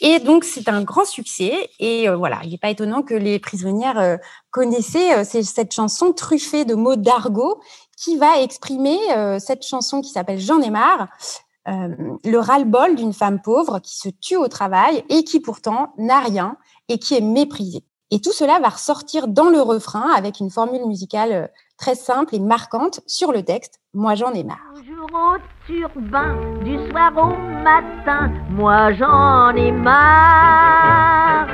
Et 0.00 0.20
donc, 0.20 0.44
c'est 0.44 0.68
un 0.68 0.82
grand 0.82 1.04
succès. 1.04 1.70
Et 1.80 2.08
euh, 2.08 2.16
voilà, 2.16 2.40
il 2.44 2.50
n'est 2.50 2.58
pas 2.58 2.70
étonnant 2.70 3.02
que 3.02 3.14
les 3.14 3.38
prisonnières 3.38 3.98
euh, 3.98 4.16
connaissaient 4.50 5.18
euh, 5.18 5.24
cette 5.24 5.72
chanson 5.72 6.12
truffée 6.12 6.64
de 6.64 6.74
mots 6.74 6.96
d'argot 6.96 7.60
qui 7.96 8.16
va 8.16 8.40
exprimer 8.40 8.98
euh, 9.16 9.38
cette 9.38 9.64
chanson 9.64 10.00
qui 10.00 10.10
s'appelle 10.10 10.38
J'en 10.38 10.60
ai 10.60 10.70
marre, 10.70 11.08
euh, 11.66 11.88
le 12.24 12.38
ras-le-bol 12.38 12.94
d'une 12.94 13.12
femme 13.12 13.42
pauvre 13.42 13.80
qui 13.80 13.96
se 13.96 14.08
tue 14.08 14.36
au 14.36 14.48
travail 14.48 15.04
et 15.08 15.24
qui 15.24 15.40
pourtant 15.40 15.92
n'a 15.98 16.20
rien 16.20 16.56
et 16.88 16.98
qui 16.98 17.14
est 17.14 17.20
méprisée. 17.20 17.84
Et 18.10 18.20
tout 18.20 18.32
cela 18.32 18.58
va 18.60 18.68
ressortir 18.68 19.28
dans 19.28 19.50
le 19.50 19.60
refrain 19.60 20.10
avec 20.12 20.40
une 20.40 20.50
formule 20.50 20.86
musicale 20.86 21.50
très 21.76 21.94
simple 21.94 22.34
et 22.34 22.40
marquante 22.40 23.00
sur 23.06 23.32
le 23.32 23.42
texte. 23.42 23.80
Moi, 23.92 24.14
j'en 24.14 24.32
ai 24.32 24.44
marre. 24.44 24.72
Au 25.00 25.36
turbin, 25.64 26.34
du 26.64 26.76
soir 26.88 27.12
au 27.16 27.36
matin, 27.62 28.32
moi 28.50 28.92
j'en 28.94 29.54
ai 29.54 29.70
marre 29.70 31.46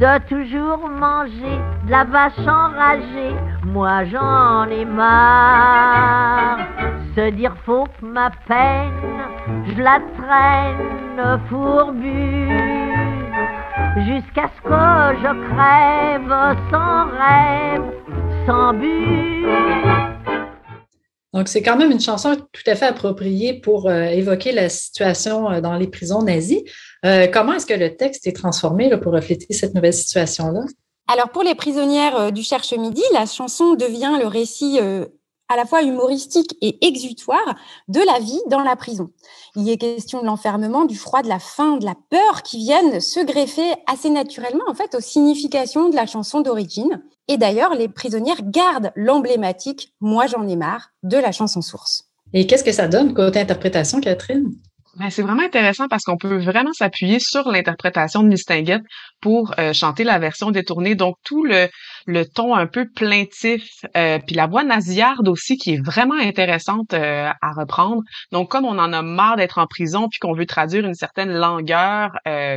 de 0.00 0.18
toujours 0.28 0.88
manger 0.88 1.60
de 1.86 1.90
la 1.92 2.02
vache 2.02 2.38
enragée, 2.46 3.36
moi 3.64 4.04
j'en 4.06 4.68
ai 4.68 4.84
marre. 4.84 6.58
Se 7.14 7.30
dire 7.30 7.54
faut 7.64 7.84
que 7.84 8.04
ma 8.04 8.30
peine, 8.48 8.90
je 9.66 9.80
la 9.80 10.00
traîne 10.18 11.40
fourbue, 11.48 12.48
jusqu'à 14.06 14.48
ce 14.56 14.60
que 14.62 15.18
je 15.22 15.30
crève 15.52 16.56
sans 16.70 17.04
rêve, 17.16 17.92
sans 18.44 18.74
but. 18.74 20.07
Donc, 21.34 21.48
c'est 21.48 21.62
quand 21.62 21.76
même 21.76 21.90
une 21.90 22.00
chanson 22.00 22.36
tout 22.36 22.62
à 22.66 22.74
fait 22.74 22.86
appropriée 22.86 23.60
pour 23.60 23.88
euh, 23.88 24.04
évoquer 24.04 24.52
la 24.52 24.68
situation 24.68 25.50
euh, 25.50 25.60
dans 25.60 25.74
les 25.74 25.86
prisons 25.86 26.22
nazies. 26.22 26.64
Euh, 27.04 27.26
comment 27.26 27.54
est-ce 27.54 27.66
que 27.66 27.74
le 27.74 27.96
texte 27.96 28.26
est 28.26 28.32
transformé 28.32 28.96
pour 28.96 29.12
refléter 29.12 29.52
cette 29.52 29.74
nouvelle 29.74 29.94
situation-là? 29.94 30.60
Alors 31.06 31.30
pour 31.30 31.42
les 31.42 31.54
prisonnières 31.54 32.32
du 32.32 32.42
Cherche 32.42 32.72
Midi, 32.72 33.02
la 33.12 33.24
chanson 33.24 33.74
devient 33.74 34.16
le 34.20 34.26
récit 34.26 34.78
à 35.48 35.56
la 35.56 35.64
fois 35.64 35.82
humoristique 35.82 36.54
et 36.60 36.86
exutoire 36.86 37.56
de 37.88 38.00
la 38.00 38.18
vie 38.18 38.40
dans 38.50 38.60
la 38.60 38.76
prison. 38.76 39.10
Il 39.56 39.62
y 39.62 39.70
est 39.70 39.78
question 39.78 40.20
de 40.20 40.26
l'enfermement, 40.26 40.84
du 40.84 40.96
froid, 40.96 41.22
de 41.22 41.28
la 41.28 41.38
faim, 41.38 41.78
de 41.78 41.86
la 41.86 41.94
peur 42.10 42.42
qui 42.42 42.58
viennent 42.58 43.00
se 43.00 43.20
greffer 43.20 43.72
assez 43.86 44.10
naturellement 44.10 44.64
en 44.68 44.74
fait 44.74 44.94
aux 44.94 45.00
significations 45.00 45.88
de 45.88 45.96
la 45.96 46.04
chanson 46.06 46.42
d'origine. 46.42 47.02
Et 47.28 47.36
d'ailleurs, 47.36 47.74
les 47.74 47.88
prisonnières 47.88 48.42
gardent 48.42 48.90
l'emblématique 48.96 49.92
Moi 50.00 50.26
j'en 50.26 50.48
ai 50.48 50.56
marre 50.56 50.90
de 51.02 51.18
la 51.18 51.30
chanson 51.30 51.60
source. 51.60 52.04
Et 52.32 52.46
qu'est-ce 52.46 52.64
que 52.64 52.72
ça 52.72 52.88
donne 52.88 53.14
côté 53.14 53.40
interprétation, 53.40 54.00
Catherine? 54.00 54.52
Ben, 54.98 55.10
c'est 55.10 55.22
vraiment 55.22 55.44
intéressant 55.44 55.86
parce 55.86 56.02
qu'on 56.02 56.16
peut 56.16 56.38
vraiment 56.38 56.72
s'appuyer 56.72 57.20
sur 57.20 57.48
l'interprétation 57.48 58.24
de 58.24 58.28
Mistinguett 58.28 58.82
pour 59.20 59.54
euh, 59.58 59.72
chanter 59.72 60.02
la 60.02 60.18
version 60.18 60.50
détournée. 60.50 60.96
Donc 60.96 61.14
tout 61.24 61.44
le, 61.44 61.68
le 62.06 62.24
ton 62.24 62.56
un 62.56 62.66
peu 62.66 62.88
plaintif, 62.88 63.62
euh, 63.96 64.18
puis 64.26 64.34
la 64.34 64.48
voix 64.48 64.64
nasillarde 64.64 65.28
aussi 65.28 65.56
qui 65.56 65.74
est 65.74 65.80
vraiment 65.84 66.18
intéressante 66.18 66.94
euh, 66.94 67.30
à 67.40 67.52
reprendre. 67.52 68.02
Donc 68.32 68.50
comme 68.50 68.64
on 68.64 68.76
en 68.76 68.92
a 68.92 69.02
marre 69.02 69.36
d'être 69.36 69.58
en 69.58 69.68
prison 69.68 70.08
puis 70.08 70.18
qu'on 70.18 70.32
veut 70.32 70.46
traduire 70.46 70.84
une 70.84 70.94
certaine 70.94 71.32
langueur 71.32 72.10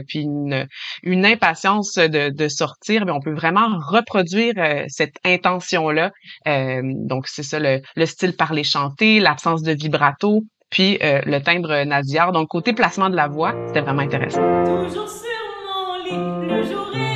puis 0.07 0.21
une, 0.21 0.67
une 1.03 1.25
impatience 1.25 1.93
de, 1.95 2.29
de 2.29 2.48
sortir, 2.48 3.01
mais 3.01 3.12
ben, 3.12 3.17
on 3.17 3.21
peut 3.21 3.33
vraiment 3.33 3.77
reproduire 3.88 4.53
cette 4.88 5.15
intention 5.25 5.89
là. 5.89 6.12
donc 6.45 7.27
c'est 7.27 7.43
ça 7.43 7.60
le, 7.60 7.81
le 7.95 8.05
style 8.05 8.36
parler 8.36 8.63
chanté, 8.63 9.19
l'absence 9.19 9.62
de 9.62 9.74
vibrato, 9.74 10.43
puis 10.72 10.98
euh, 11.04 11.22
le 11.25 11.40
timbre 11.42 11.84
nasillard. 11.84 12.32
Donc, 12.32 12.48
côté 12.48 12.74
placement 12.74 13.10
de 13.10 13.16
la 13.16 13.28
voix, 13.28 13.54
c'était 13.68 13.82
vraiment 13.82 14.01
intéressant. 14.01 14.42
Toujours 14.63 15.08
sur 15.08 15.28
mon 15.68 16.04
lit, 16.04 16.48
le 16.48 16.63
jour 16.63 16.90
et 16.96 17.11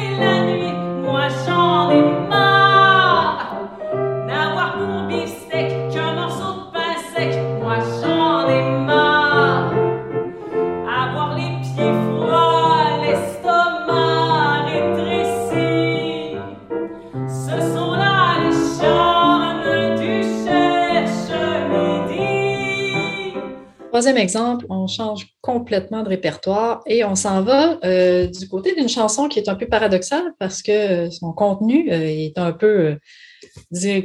exemple, 24.26 24.66
on 24.70 24.88
change 24.88 25.28
complètement 25.42 26.02
de 26.02 26.10
répertoire 26.10 26.82
et 26.88 27.04
on 27.06 27.16
s'en 27.16 27.44
va 27.44 27.78
euh, 27.86 28.26
du 28.26 28.48
côté 28.50 28.74
d'une 28.74 28.90
chanson 28.90 29.30
qui 29.30 29.38
est 29.38 29.48
un 29.48 29.56
peu 29.56 29.68
paradoxale 29.68 30.34
parce 30.40 30.64
que 30.64 30.72
euh, 30.72 31.12
son 31.12 31.32
contenu 31.34 31.92
euh, 31.92 32.26
est 32.26 32.38
un 32.38 32.52
peu, 32.52 32.98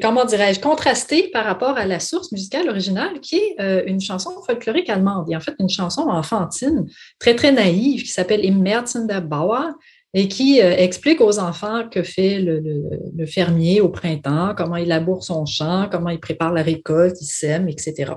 comment 0.03 0.27
dirais-je, 0.27 0.61
contrasté 0.61 1.31
par 1.33 1.47
rapport 1.47 1.79
à 1.79 1.87
la 1.87 1.99
source 1.99 2.31
musicale 2.33 2.69
originale 2.69 3.21
qui 3.21 3.37
est 3.37 3.85
une 3.87 4.01
chanson 4.01 4.31
folklorique 4.47 4.91
allemande. 4.91 5.31
Et 5.31 5.37
en 5.37 5.41
fait 5.41 5.55
une 5.59 5.71
chanson 5.71 6.03
enfantine 6.03 6.87
très 7.19 7.35
très 7.35 7.53
naïve 7.53 8.03
qui 8.03 8.13
s'appelle 8.13 8.43
Im 8.45 8.63
der 9.07 9.23
Bauer 9.23 9.71
et 10.13 10.29
qui 10.29 10.61
euh, 10.61 10.75
explique 10.77 11.21
aux 11.21 11.39
enfants 11.39 11.89
que 11.89 12.03
fait 12.03 12.41
le, 12.41 13.27
fermier 13.27 13.81
au 13.81 13.89
printemps, 13.89 14.55
comment 14.57 14.77
il 14.77 14.89
laboure 14.89 15.23
son 15.23 15.47
champ, 15.47 15.89
comment 15.91 16.11
il 16.11 16.19
prépare 16.19 16.53
la 16.53 16.63
récolte, 16.63 17.17
il 17.21 17.27
sème, 17.27 17.69
etc. 17.69 18.13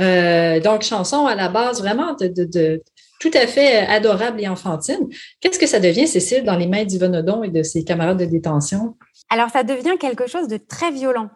Euh, 0.00 0.60
donc, 0.60 0.82
chanson 0.82 1.26
à 1.26 1.34
la 1.34 1.48
base 1.48 1.80
vraiment 1.80 2.14
de, 2.14 2.82
tout 3.20 3.30
à 3.34 3.46
fait 3.46 3.78
adorable 3.78 4.40
et 4.40 4.48
enfantine. 4.48 5.08
Qu'est-ce 5.40 5.58
que 5.58 5.66
ça 5.66 5.80
devient, 5.80 6.06
Cécile, 6.06 6.44
dans 6.44 6.56
les 6.56 6.66
mains 6.66 6.84
d'Yvonne 6.84 7.16
Odon 7.16 7.42
et 7.42 7.50
de 7.50 7.62
ses 7.62 7.84
camarades 7.84 8.20
de 8.20 8.24
détention? 8.24 8.96
Alors 9.30 9.50
ça 9.50 9.62
devient 9.62 9.98
quelque 10.00 10.26
chose 10.26 10.48
de 10.48 10.56
très 10.56 10.90
violent. 10.90 11.28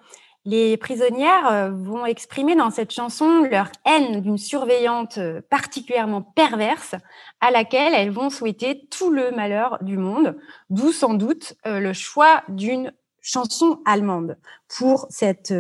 Les 0.45 0.77
prisonnières 0.77 1.53
euh, 1.53 1.71
vont 1.71 2.05
exprimer 2.05 2.57
dans 2.57 2.71
cette 2.71 2.91
chanson 2.91 3.43
leur 3.43 3.71
haine 3.87 4.23
d'une 4.23 4.39
surveillante 4.39 5.19
euh, 5.19 5.41
particulièrement 5.49 6.21
perverse 6.23 6.97
à 7.41 7.53
laquelle 7.53 7.95
elles 7.95 8.11
vont 8.11 8.29
souhaiter 8.29 8.89
tout 8.91 9.11
le 9.11 9.31
malheur 9.31 9.79
du 9.83 9.97
monde, 9.97 10.37
d'où 10.69 10.91
sans 10.91 11.15
doute 11.15 11.55
euh, 11.67 11.79
le 11.79 11.93
choix 11.93 12.43
d'une 12.49 12.93
chanson 13.25 13.79
allemande 13.85 14.37
pour 14.79 15.07
cette 15.09 15.55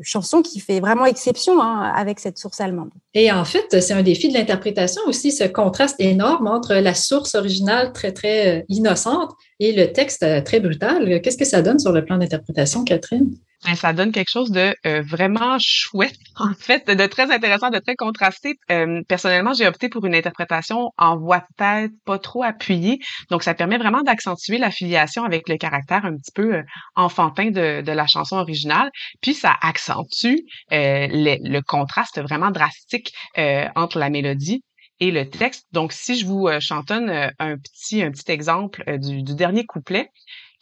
chanson 0.00 0.40
qui 0.40 0.60
fait 0.60 0.80
vraiment 0.80 1.04
exception 1.04 1.60
hein, 1.60 1.92
avec 1.94 2.18
cette 2.18 2.38
source 2.38 2.58
allemande. 2.58 2.88
Et 3.12 3.30
en 3.30 3.44
fait, 3.44 3.82
c'est 3.82 3.92
un 3.92 4.02
défi 4.02 4.30
de 4.30 4.32
l'interprétation 4.32 5.02
aussi, 5.06 5.30
ce 5.30 5.44
contraste 5.44 5.96
énorme 5.98 6.46
entre 6.46 6.72
la 6.72 6.94
source 6.94 7.34
originale 7.34 7.92
très, 7.92 8.12
très 8.12 8.64
innocente 8.70 9.32
et 9.60 9.72
le 9.72 9.92
texte 9.92 10.24
très 10.44 10.58
brutal. 10.58 11.20
Qu'est-ce 11.20 11.36
que 11.36 11.44
ça 11.44 11.60
donne 11.60 11.78
sur 11.78 11.92
le 11.92 12.02
plan 12.02 12.16
d'interprétation, 12.16 12.82
Catherine? 12.82 13.36
Ben, 13.64 13.76
ça 13.76 13.92
donne 13.92 14.10
quelque 14.10 14.30
chose 14.30 14.50
de 14.50 14.74
euh, 14.86 15.02
vraiment 15.02 15.56
chouette, 15.60 16.16
en 16.36 16.52
fait, 16.54 16.88
de 16.88 17.06
très 17.06 17.30
intéressant, 17.32 17.70
de 17.70 17.78
très 17.78 17.94
contrasté. 17.94 18.58
Euh, 18.72 19.02
personnellement, 19.06 19.52
j'ai 19.52 19.68
opté 19.68 19.88
pour 19.88 20.04
une 20.04 20.16
interprétation 20.16 20.90
en 20.98 21.16
voix 21.16 21.38
de 21.38 21.54
tête, 21.56 21.92
pas 22.04 22.18
trop 22.18 22.42
appuyée. 22.42 22.98
Donc, 23.30 23.44
ça 23.44 23.54
permet 23.54 23.78
vraiment 23.78 24.02
d'accentuer 24.02 24.58
la 24.58 24.72
filiation 24.72 25.24
avec 25.24 25.48
le 25.48 25.56
caractère 25.58 26.04
un 26.04 26.16
petit 26.16 26.32
peu 26.34 26.56
euh, 26.56 26.62
enfantin 26.96 27.50
de, 27.50 27.82
de 27.82 27.92
la 27.92 28.08
chanson 28.08 28.36
originale. 28.36 28.90
Puis, 29.20 29.34
ça 29.34 29.54
accentue 29.62 30.38
euh, 30.72 31.06
le, 31.10 31.60
contraste 31.60 32.20
vraiment 32.20 32.50
drastique 32.50 33.12
euh, 33.38 33.68
entre 33.76 33.98
la 34.00 34.10
mélodie 34.10 34.64
et 34.98 35.12
le 35.12 35.28
texte. 35.30 35.66
Donc, 35.70 35.92
si 35.92 36.18
je 36.18 36.26
vous 36.26 36.48
chantonne 36.60 37.10
un 37.38 37.56
petit 37.56 38.02
un 38.02 38.10
petit 38.10 38.30
exemple 38.30 38.84
du, 38.98 39.22
du 39.22 39.34
dernier 39.34 39.64
couplet, 39.64 40.08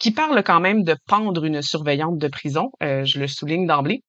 qui 0.01 0.11
parle 0.11 0.41
quand 0.43 0.59
même 0.59 0.83
de 0.83 0.95
pendre 1.07 1.45
une 1.45 1.61
surveillante 1.61 2.17
de 2.17 2.27
prison, 2.27 2.71
euh, 2.81 3.05
je 3.05 3.19
le 3.19 3.27
souligne 3.27 3.67
d'emblée. 3.67 4.03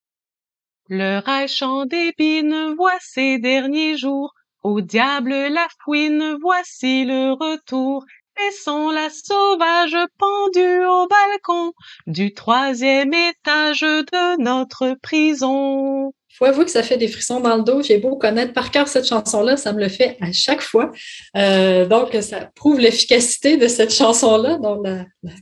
Le 0.88 1.18
Reich 1.18 1.62
en 1.62 1.84
dépine, 1.84 2.74
voit 2.76 2.98
ces 3.00 3.38
derniers 3.38 3.98
jours, 3.98 4.32
au 4.62 4.80
diable 4.80 5.30
la 5.30 5.66
fouine, 5.84 6.38
voici 6.40 7.04
le 7.04 7.32
retour. 7.32 8.04
Laissons 8.38 8.90
la 8.90 9.10
sauvage 9.10 9.96
pendue 10.18 10.84
au 10.86 11.06
balcon 11.06 11.72
du 12.06 12.32
troisième 12.32 13.12
étage 13.12 13.82
de 13.82 14.42
notre 14.42 14.96
prison. 15.02 16.14
faut 16.32 16.46
avouer 16.46 16.64
que 16.64 16.70
ça 16.70 16.82
fait 16.82 16.96
des 16.96 17.08
frissons 17.08 17.40
dans 17.40 17.56
le 17.56 17.62
dos. 17.62 17.82
J'ai 17.82 17.98
beau 17.98 18.16
connaître 18.16 18.54
par 18.54 18.70
cœur 18.70 18.88
cette 18.88 19.06
chanson-là, 19.06 19.58
ça 19.58 19.74
me 19.74 19.80
le 19.80 19.90
fait 19.90 20.16
à 20.22 20.32
chaque 20.32 20.62
fois. 20.62 20.90
Euh, 21.36 21.84
donc, 21.84 22.16
ça 22.22 22.50
prouve 22.54 22.80
l'efficacité 22.80 23.58
de 23.58 23.68
cette 23.68 23.92
chanson-là, 23.92 24.56
dont 24.56 24.80
la, 24.80 25.04
la 25.22 25.32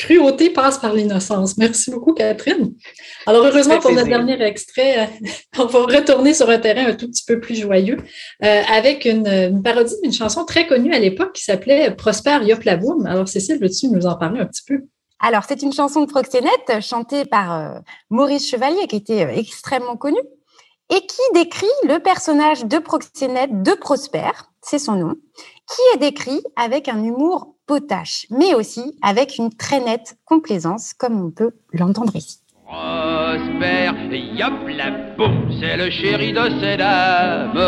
cruauté 0.00 0.50
passe 0.50 0.78
par 0.78 0.92
l'innocence. 0.92 1.56
Merci 1.56 1.90
beaucoup, 1.90 2.12
Catherine. 2.12 2.72
Alors, 3.26 3.44
heureusement, 3.44 3.78
pour 3.78 3.92
notre 3.92 4.08
dernier 4.08 4.40
extrait, 4.42 5.00
euh, 5.00 5.28
on 5.58 5.66
va 5.66 5.80
retourner 5.80 6.34
sur 6.34 6.48
un 6.48 6.58
terrain 6.58 6.86
un 6.86 6.94
tout 6.94 7.08
petit 7.08 7.24
peu 7.26 7.40
plus 7.40 7.56
joyeux 7.56 7.98
euh, 8.44 8.62
avec 8.72 9.04
une, 9.04 9.26
une 9.26 9.62
parodie 9.62 9.94
d'une 10.02 10.12
chanson 10.12 10.44
très 10.44 10.66
connue 10.66 10.94
à 10.94 10.98
l'époque 10.98 11.32
qui 11.34 11.44
s'appelait 11.44 11.90
Prosper 11.94 12.38
Yoplaboum. 12.44 13.06
Alors, 13.06 13.28
Cécile, 13.28 13.58
veux-tu 13.60 13.88
nous 13.88 14.06
en 14.06 14.16
parler 14.16 14.40
un 14.40 14.46
petit 14.46 14.64
peu? 14.66 14.80
Alors, 15.20 15.44
c'est 15.46 15.62
une 15.62 15.72
chanson 15.72 16.00
de 16.00 16.10
proxénète 16.10 16.80
chantée 16.80 17.26
par 17.26 17.52
euh, 17.52 17.78
Maurice 18.08 18.48
Chevalier, 18.48 18.86
qui 18.88 18.96
était 18.96 19.26
euh, 19.26 19.36
extrêmement 19.36 19.96
connu, 19.96 20.18
et 20.88 21.00
qui 21.06 21.20
décrit 21.34 21.66
le 21.84 21.98
personnage 21.98 22.64
de 22.64 22.78
proxénète 22.78 23.62
de 23.62 23.72
Prosper, 23.72 24.30
c'est 24.62 24.78
son 24.78 24.96
nom, 24.96 25.14
qui 25.36 25.82
est 25.94 25.98
décrit 25.98 26.42
avec 26.56 26.88
un 26.88 27.04
humour 27.04 27.54
mais 28.30 28.54
aussi 28.54 28.96
avec 29.02 29.38
une 29.38 29.50
très 29.54 29.80
nette 29.80 30.16
complaisance, 30.24 30.92
comme 30.94 31.24
on 31.24 31.30
peut 31.30 31.52
l'entendre 31.72 32.14
ici. 32.16 32.38
Prosper, 32.66 33.90
yop 34.12 34.68
la 34.68 34.90
boum, 35.16 35.50
c'est 35.60 35.76
le 35.76 35.90
chéri 35.90 36.32
de 36.32 36.48
ces 36.60 36.76
dames. 36.76 37.58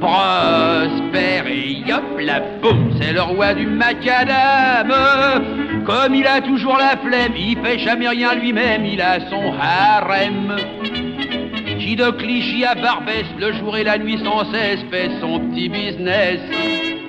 Prosper, 0.00 1.42
yop 1.86 2.18
la 2.18 2.40
boum, 2.62 2.94
c'est 2.98 3.12
le 3.12 3.20
roi 3.20 3.52
du 3.54 3.66
macadam. 3.66 4.92
Comme 5.84 6.14
il 6.14 6.26
a 6.26 6.40
toujours 6.40 6.78
la 6.78 6.96
flemme, 6.96 7.34
il 7.36 7.58
fait 7.62 7.78
jamais 7.78 8.08
rien 8.08 8.34
lui-même, 8.34 8.86
il 8.86 9.02
a 9.02 9.28
son 9.28 9.52
harem. 9.60 10.56
Qui 11.78 11.96
de 11.96 12.10
Clichy 12.10 12.64
à 12.64 12.74
Barbès, 12.74 13.26
le 13.38 13.52
jour 13.54 13.76
et 13.76 13.84
la 13.84 13.98
nuit 13.98 14.18
sans 14.24 14.50
cesse, 14.50 14.80
fait 14.90 15.10
son 15.20 15.40
petit 15.40 15.68
business. 15.68 16.99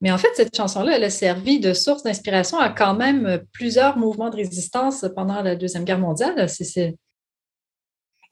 Mais 0.00 0.10
en 0.10 0.18
fait, 0.18 0.28
cette 0.34 0.54
chanson-là, 0.54 0.96
elle 0.96 1.04
a 1.04 1.10
servi 1.10 1.58
de 1.58 1.72
source 1.72 2.02
d'inspiration 2.02 2.58
à 2.58 2.68
quand 2.68 2.94
même 2.94 3.42
plusieurs 3.52 3.96
mouvements 3.96 4.30
de 4.30 4.36
résistance 4.36 5.06
pendant 5.14 5.42
la 5.42 5.56
Deuxième 5.56 5.84
Guerre 5.84 5.98
mondiale. 5.98 6.48
C'est 6.48 6.96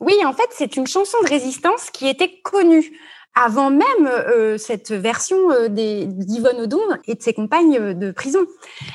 Oui, 0.01 0.15
en 0.25 0.33
fait, 0.33 0.49
c'est 0.51 0.77
une 0.77 0.87
chanson 0.87 1.17
de 1.25 1.29
résistance 1.29 1.91
qui 1.91 2.07
était 2.07 2.41
connue 2.43 2.99
avant 3.35 3.71
même 3.71 4.07
euh, 4.07 4.59
cette 4.59 4.93
version 4.93 5.51
euh, 5.51 5.69
d'Yvonne 5.69 6.61
Odon 6.61 6.81
et 7.07 7.15
de 7.15 7.23
ses 7.23 7.35
compagnes 7.35 7.79
euh, 7.79 7.95
de 7.95 8.13
prison. 8.13 8.47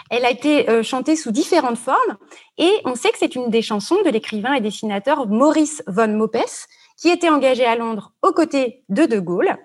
Elle 0.09 0.25
a 0.25 0.31
été 0.31 0.69
euh, 0.69 0.81
chantée 0.81 1.15
sous 1.15 1.31
différentes 1.31 1.77
formes 1.77 2.17
et 2.57 2.71
on 2.85 2.95
sait 2.95 3.11
que 3.11 3.17
c'est 3.17 3.35
une 3.35 3.49
des 3.49 3.61
chansons 3.61 4.01
de 4.03 4.09
l'écrivain 4.09 4.53
et 4.53 4.61
dessinateur 4.61 5.27
Maurice 5.27 5.83
von 5.88 6.07
Mopes, 6.07 6.67
qui 6.97 7.09
était 7.09 7.29
engagé 7.29 7.65
à 7.65 7.75
Londres 7.75 8.13
aux 8.21 8.31
côtés 8.31 8.83
de 8.89 9.05
De 9.05 9.19
Gaulle 9.19 9.57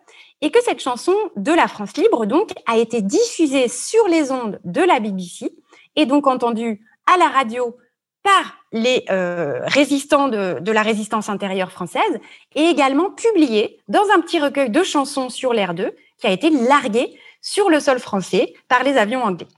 et 0.45 0.51
que 0.51 0.63
cette 0.63 0.81
chanson 0.81 1.17
de 1.37 1.53
la 1.53 1.69
France 1.69 1.97
libre 1.97 2.27
donc 2.27 2.51
a 2.67 2.77
été 2.77 3.01
diffusée 3.01 3.67
sur 3.69 4.07
les 4.09 4.31
ondes 4.31 4.61
de 4.65 4.83
la 4.83 5.01
BBC 5.01 5.51
et 5.97 6.05
donc 6.05 6.27
entendue 6.27 6.83
à 7.11 7.17
la 7.17 7.29
radio 7.29 7.79
par 8.23 8.59
les 8.71 9.07
euh, 9.09 9.61
résistants 9.65 10.29
de, 10.29 10.71
la 10.71 10.83
résistance 10.83 11.31
intérieure 11.31 11.73
française 11.73 12.21
et 12.55 12.65
également 12.65 13.11
publiée 13.11 13.81
dans 13.89 14.05
un 14.15 14.21
petit 14.21 14.39
recueil 14.39 14.69
de 14.69 14.83
chansons 14.83 15.31
sur 15.31 15.55
l'air 15.55 15.73
2 15.73 15.95
qui 16.19 16.27
a 16.27 16.31
été 16.31 16.51
largué 16.51 17.19
sur 17.41 17.71
le 17.71 17.81
sol 17.81 17.99
français 17.99 18.53
par 18.69 18.83
les 18.83 18.99
avions 18.99 19.23
anglais. 19.23 19.49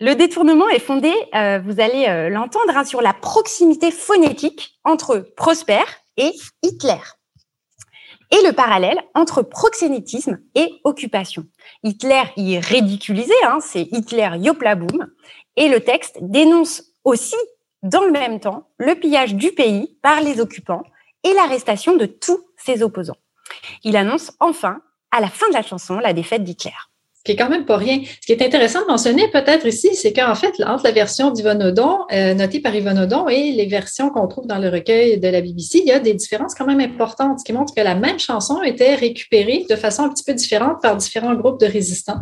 Le 0.00 0.14
détournement 0.14 0.70
est 0.70 0.78
fondé, 0.78 1.12
euh, 1.34 1.60
vous 1.62 1.80
allez 1.80 2.06
euh, 2.08 2.30
l'entendre, 2.30 2.74
hein, 2.74 2.84
sur 2.86 3.02
la 3.02 3.12
proximité 3.12 3.90
phonétique 3.90 4.78
entre 4.84 5.18
Prosper 5.36 5.84
et 6.16 6.32
Hitler. 6.62 6.96
Et 8.30 8.46
le 8.46 8.52
parallèle 8.52 9.00
entre 9.14 9.42
proxénétisme 9.42 10.38
et 10.54 10.80
occupation. 10.84 11.44
Hitler 11.82 12.22
y 12.36 12.54
est 12.54 12.64
ridiculisé, 12.64 13.34
hein, 13.44 13.58
c'est 13.60 13.88
Hitler 13.90 14.30
yoplaboum, 14.38 15.08
et 15.56 15.68
le 15.68 15.80
texte 15.80 16.18
dénonce 16.20 16.84
aussi, 17.04 17.36
dans 17.82 18.04
le 18.04 18.12
même 18.12 18.40
temps, 18.40 18.68
le 18.78 18.94
pillage 18.94 19.34
du 19.34 19.52
pays 19.52 19.96
par 20.02 20.20
les 20.20 20.40
occupants 20.40 20.82
et 21.24 21.32
l'arrestation 21.34 21.96
de 21.96 22.06
tous 22.06 22.40
ses 22.56 22.82
opposants. 22.82 23.16
Il 23.84 23.96
annonce 23.96 24.32
enfin, 24.38 24.80
à 25.10 25.20
la 25.20 25.28
fin 25.28 25.48
de 25.48 25.54
la 25.54 25.62
chanson, 25.62 25.98
la 25.98 26.12
défaite 26.12 26.44
d'Hitler 26.44 26.72
ce 27.20 27.24
qui 27.24 27.32
est 27.32 27.36
quand 27.36 27.50
même 27.50 27.66
pas 27.66 27.76
rien. 27.76 28.00
Ce 28.22 28.26
qui 28.26 28.32
est 28.32 28.40
intéressant 28.40 28.80
de 28.80 28.86
mentionner 28.86 29.28
peut-être 29.28 29.66
ici, 29.66 29.94
c'est 29.94 30.14
qu'en 30.14 30.34
fait, 30.34 30.54
entre 30.64 30.84
la 30.84 30.90
version 30.90 31.30
d'Yvonne 31.30 31.62
Odon, 31.62 31.98
euh, 32.12 32.32
notée 32.32 32.60
par 32.60 32.74
Yvonne 32.74 32.98
Odon, 32.98 33.28
et 33.28 33.52
les 33.52 33.66
versions 33.66 34.08
qu'on 34.08 34.26
trouve 34.26 34.46
dans 34.46 34.56
le 34.56 34.70
recueil 34.70 35.20
de 35.20 35.28
la 35.28 35.42
BBC, 35.42 35.82
il 35.84 35.88
y 35.88 35.92
a 35.92 35.98
des 36.00 36.14
différences 36.14 36.54
quand 36.54 36.64
même 36.64 36.80
importantes, 36.80 37.40
ce 37.40 37.44
qui 37.44 37.52
montre 37.52 37.74
que 37.74 37.82
la 37.82 37.94
même 37.94 38.18
chanson 38.18 38.62
était 38.62 38.94
récupérée 38.94 39.66
de 39.68 39.76
façon 39.76 40.04
un 40.04 40.08
petit 40.08 40.24
peu 40.24 40.32
différente 40.32 40.80
par 40.80 40.96
différents 40.96 41.34
groupes 41.34 41.60
de 41.60 41.66
résistants. 41.66 42.20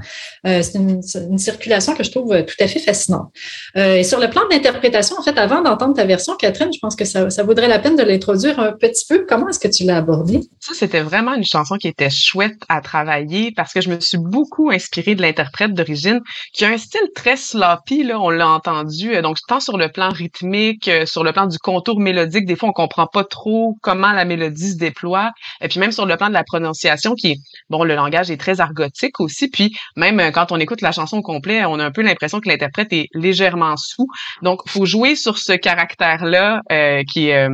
Euh, 0.49 0.63
c'est 0.63 0.79
une, 0.79 1.01
une, 1.31 1.39
circulation 1.39 1.95
que 1.95 2.03
je 2.03 2.11
trouve 2.11 2.45
tout 2.45 2.57
à 2.59 2.67
fait 2.67 2.81
fascinante. 2.81 3.33
Euh, 3.77 3.95
et 3.95 4.03
sur 4.03 4.19
le 4.19 4.29
plan 4.29 4.43
de 4.49 4.53
l'interprétation, 4.53 5.15
en 5.17 5.23
fait, 5.23 5.39
avant 5.39 5.63
d'entendre 5.63 5.95
ta 5.95 6.07
version, 6.07 6.35
Catherine, 6.35 6.73
je 6.75 6.81
pense 6.81 6.97
que 6.97 7.05
ça, 7.05 7.31
ça 7.31 7.45
vaudrait 7.45 7.69
la 7.69 7.79
peine 7.79 7.95
de 7.95 8.03
l'introduire 8.03 8.59
un 8.59 8.73
petit 8.73 9.05
peu. 9.09 9.25
Comment 9.29 9.49
est-ce 9.49 9.61
que 9.61 9.69
tu 9.69 9.85
l'as 9.85 9.99
abordée? 9.99 10.41
Ça, 10.59 10.75
c'était 10.75 11.03
vraiment 11.03 11.35
une 11.35 11.45
chanson 11.45 11.77
qui 11.77 11.87
était 11.87 12.11
chouette 12.11 12.59
à 12.69 12.81
travailler 12.81 13.53
parce 13.55 13.73
que 13.73 13.81
je 13.81 13.91
me 13.91 14.01
suis 14.01 14.19
beaucoup 14.19 14.71
inspirée 14.71 14.88
inspiré 14.89 15.15
de 15.15 15.23
l'interprète 15.23 15.75
d'origine, 15.75 16.21
qui 16.53 16.65
a 16.65 16.69
un 16.69 16.79
style 16.79 17.09
très 17.15 17.37
sloppy, 17.37 18.05
là, 18.05 18.19
on 18.19 18.31
l'a 18.31 18.49
entendu, 18.49 19.15
euh, 19.15 19.23
donc 19.23 19.37
tant 19.47 19.61
sur 19.61 19.77
le 19.77 19.89
plan 19.91 20.09
rythmique, 20.09 20.89
euh, 20.89 21.05
sur 21.05 21.25
le 21.25 21.33
plan 21.33 21.47
du 21.47 21.59
contour 21.59 22.01
mélodique, 22.01 22.47
des 22.47 22.57
fois 22.57 22.71
on 22.71 22.73
comprend 22.73 23.07
pas 23.07 23.25
trop 23.25 23.77
comment 23.83 24.13
la 24.13 24.25
mélodie 24.25 24.73
se 24.73 24.77
déploie, 24.77 25.31
et 25.61 25.69
puis 25.69 25.79
même 25.79 25.93
sur 25.93 26.07
le 26.07 26.17
plan 26.17 26.29
de 26.29 26.35
la 26.35 26.45
prononciation, 26.45 27.15
qui 27.15 27.33
est, 27.33 27.37
bon, 27.69 27.85
le 27.85 27.95
langage 27.95 28.31
est 28.31 28.37
très 28.39 28.61
argotique 28.61 29.21
aussi, 29.21 29.49
puis 29.49 29.75
même 29.97 30.21
euh, 30.21 30.31
quand 30.31 30.53
on 30.53 30.59
écoute 30.59 30.81
la 30.81 30.93
chanson 30.93 31.19
au 31.19 31.23
complet, 31.23 31.65
on 31.67 31.79
a 31.79 31.85
un 31.85 31.91
peu 31.91 32.03
l'impression 32.03 32.41
que 32.41 32.49
l'interprète 32.49 32.93
est 32.93 33.09
légèrement 33.15 33.77
sous, 33.77 34.07
donc 34.43 34.67
faut 34.69 34.87
jouer 34.87 35.17
sur 35.17 35.39
ce 35.39 35.53
caractère-là 35.53 36.61
qui 37.09 37.29
est 37.29 37.49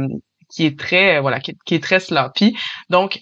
qui 0.55 0.67
est 0.67 0.79
très 0.79 1.21
voilà 1.21 1.41
qui, 1.41 1.75
est 1.75 1.83
très 1.83 2.01
sloppy. 2.01 2.57
Donc 2.91 3.21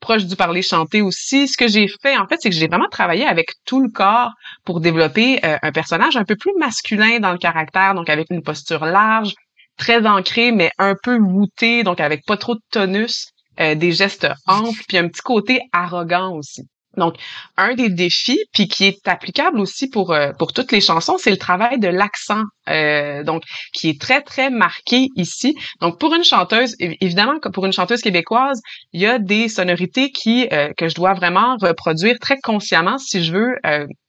proche 0.00 0.24
du 0.24 0.36
parler 0.36 0.62
chanté 0.62 1.02
aussi. 1.02 1.46
Ce 1.46 1.56
que 1.56 1.68
j'ai 1.68 1.86
fait, 2.02 2.16
en 2.16 2.26
fait, 2.26 2.38
c'est 2.40 2.50
que 2.50 2.56
j'ai 2.56 2.66
vraiment 2.66 2.88
travaillé 2.88 3.24
avec 3.26 3.50
tout 3.64 3.80
le 3.80 3.90
corps 3.90 4.32
pour 4.64 4.80
développer 4.80 5.44
euh, 5.44 5.58
un 5.62 5.72
personnage 5.72 6.16
un 6.16 6.24
peu 6.24 6.36
plus 6.36 6.52
masculin 6.58 7.20
dans 7.20 7.32
le 7.32 7.38
caractère, 7.38 7.94
donc 7.94 8.08
avec 8.08 8.28
une 8.30 8.42
posture 8.42 8.84
large, 8.84 9.34
très 9.76 10.06
ancrée, 10.06 10.52
mais 10.52 10.70
un 10.78 10.94
peu 11.02 11.18
voûtée, 11.18 11.82
donc 11.82 12.00
avec 12.00 12.24
pas 12.26 12.36
trop 12.36 12.54
de 12.54 12.60
tonus, 12.70 13.28
euh, 13.60 13.74
des 13.74 13.92
gestes 13.92 14.28
amples, 14.46 14.82
puis 14.88 14.98
un 14.98 15.08
petit 15.08 15.22
côté 15.22 15.60
arrogant 15.72 16.32
aussi. 16.34 16.62
Donc, 16.96 17.14
un 17.56 17.74
des 17.74 17.88
défis, 17.88 18.40
puis 18.52 18.66
qui 18.66 18.84
est 18.84 19.06
applicable 19.06 19.60
aussi 19.60 19.88
pour 19.88 20.12
euh, 20.12 20.32
pour 20.38 20.52
toutes 20.52 20.72
les 20.72 20.80
chansons, 20.80 21.18
c'est 21.18 21.30
le 21.30 21.36
travail 21.36 21.78
de 21.78 21.88
l'accent, 21.88 22.42
euh, 22.68 23.22
donc 23.22 23.42
qui 23.72 23.88
est 23.88 24.00
très 24.00 24.22
très 24.22 24.50
marqué 24.50 25.08
ici. 25.16 25.56
Donc, 25.80 26.00
pour 26.00 26.14
une 26.14 26.24
chanteuse, 26.24 26.74
évidemment, 26.80 27.38
pour 27.52 27.64
une 27.66 27.72
chanteuse 27.72 28.00
québécoise, 28.00 28.60
il 28.92 29.00
y 29.00 29.06
a 29.06 29.18
des 29.18 29.48
sonorités 29.48 30.10
qui 30.10 30.48
euh, 30.52 30.72
que 30.76 30.88
je 30.88 30.94
dois 30.94 31.14
vraiment 31.14 31.56
reproduire 31.60 32.16
très 32.20 32.38
consciemment 32.40 32.98
si 32.98 33.22
je 33.22 33.32
veux 33.32 33.56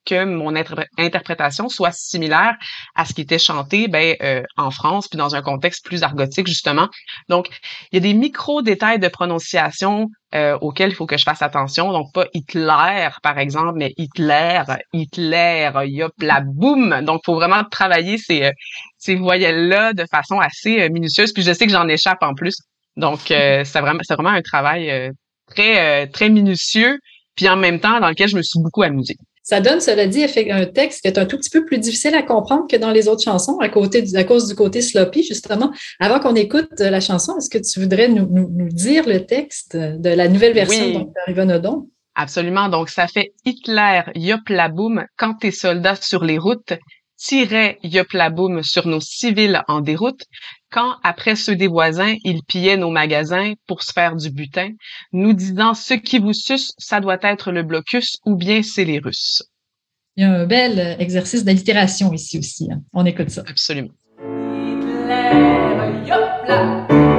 que 0.05 0.25
mon 0.25 0.55
interprétation 0.97 1.69
soit 1.69 1.91
similaire 1.91 2.55
à 2.95 3.05
ce 3.05 3.13
qui 3.13 3.21
était 3.21 3.39
chanté 3.39 3.87
ben, 3.87 4.15
euh, 4.21 4.43
en 4.57 4.71
France, 4.71 5.07
puis 5.07 5.17
dans 5.17 5.35
un 5.35 5.41
contexte 5.41 5.85
plus 5.85 6.03
argotique, 6.03 6.47
justement. 6.47 6.89
Donc, 7.29 7.49
il 7.91 7.95
y 7.95 7.97
a 7.97 8.01
des 8.01 8.13
micro-détails 8.13 8.99
de 8.99 9.07
prononciation 9.07 10.07
euh, 10.33 10.57
auxquels 10.61 10.91
il 10.91 10.95
faut 10.95 11.05
que 11.05 11.17
je 11.17 11.23
fasse 11.23 11.41
attention. 11.41 11.91
Donc, 11.91 12.13
pas 12.13 12.25
Hitler, 12.33 13.09
par 13.21 13.37
exemple, 13.37 13.73
mais 13.75 13.93
Hitler, 13.97 14.61
Hitler, 14.93 15.71
yop, 15.85 16.13
la 16.19 16.41
boum. 16.41 17.01
Donc, 17.01 17.21
il 17.23 17.25
faut 17.25 17.35
vraiment 17.35 17.63
travailler 17.63 18.17
ces, 18.17 18.45
euh, 18.45 18.51
ces 18.97 19.15
voyelles-là 19.15 19.93
de 19.93 20.05
façon 20.09 20.39
assez 20.39 20.89
minutieuse. 20.89 21.33
Puis, 21.33 21.43
je 21.43 21.53
sais 21.53 21.65
que 21.65 21.71
j'en 21.71 21.87
échappe 21.87 22.21
en 22.21 22.33
plus. 22.33 22.55
Donc, 22.95 23.19
c'est 23.27 23.81
vraiment, 23.81 23.99
c'est 24.03 24.15
vraiment 24.15 24.29
un 24.29 24.41
travail 24.41 25.11
très, 25.47 26.07
très 26.07 26.29
minutieux, 26.29 26.97
puis 27.35 27.49
en 27.49 27.57
même 27.57 27.79
temps 27.79 27.99
dans 27.99 28.09
lequel 28.09 28.29
je 28.29 28.37
me 28.37 28.41
suis 28.41 28.61
beaucoup 28.61 28.83
amusée. 28.83 29.15
Ça 29.43 29.59
donne, 29.59 29.81
cela 29.81 30.07
dit, 30.07 30.23
un 30.51 30.65
texte 30.65 31.01
qui 31.01 31.07
est 31.07 31.17
un 31.17 31.25
tout 31.25 31.37
petit 31.37 31.49
peu 31.49 31.65
plus 31.65 31.79
difficile 31.79 32.13
à 32.13 32.21
comprendre 32.21 32.67
que 32.69 32.75
dans 32.75 32.91
les 32.91 33.07
autres 33.07 33.23
chansons, 33.23 33.57
à, 33.59 33.69
côté 33.69 34.03
à 34.15 34.23
cause 34.23 34.47
du 34.47 34.55
côté 34.55 34.81
sloppy, 34.81 35.23
justement. 35.23 35.71
Avant 35.99 36.19
qu'on 36.19 36.35
écoute 36.35 36.79
la 36.79 36.99
chanson, 36.99 37.37
est-ce 37.37 37.49
que 37.49 37.57
tu 37.57 37.79
voudrais 37.79 38.07
nous, 38.07 38.27
nous, 38.29 38.69
dire 38.69 39.07
le 39.07 39.25
texte 39.25 39.75
de 39.75 40.09
la 40.09 40.27
nouvelle 40.27 40.53
version 40.53 40.85
oui. 40.85 41.07
Absolument. 42.13 42.69
Donc, 42.69 42.89
ça 42.89 43.07
fait 43.07 43.33
Hitler, 43.45 44.01
yop 44.15 44.47
la 44.49 44.69
boum, 44.69 45.05
quand 45.17 45.35
tes 45.35 45.51
soldats 45.51 45.95
sur 45.95 46.23
les 46.23 46.37
routes, 46.37 46.73
tirait 47.21 47.77
Yoplaboum 47.83 48.63
sur 48.63 48.87
nos 48.87 48.99
civils 48.99 49.61
en 49.67 49.81
déroute, 49.81 50.23
quand, 50.71 50.95
après 51.03 51.35
ceux 51.35 51.55
des 51.55 51.67
voisins, 51.67 52.15
ils 52.23 52.43
pillaient 52.43 52.77
nos 52.77 52.89
magasins 52.89 53.53
pour 53.67 53.83
se 53.83 53.91
faire 53.91 54.15
du 54.15 54.29
butin, 54.29 54.69
nous 55.11 55.33
disant 55.33 55.73
ce 55.73 55.93
qui 55.93 56.19
vous 56.19 56.33
suce, 56.33 56.73
ça 56.77 56.99
doit 56.99 57.19
être 57.21 57.51
le 57.51 57.63
blocus 57.63 58.17
ou 58.25 58.35
bien 58.35 58.63
c'est 58.63 58.85
les 58.85 58.99
Russes. 58.99 59.43
Il 60.17 60.23
y 60.23 60.25
a 60.25 60.31
un 60.31 60.45
bel 60.45 60.97
exercice 60.99 61.43
d'allitération 61.43 62.11
ici 62.13 62.37
aussi. 62.37 62.69
Hein. 62.71 62.81
On 62.93 63.05
écoute 63.05 63.29
ça. 63.29 63.43
Absolument. 63.47 63.91
Hitler, 64.19 66.07
yop 66.07 67.10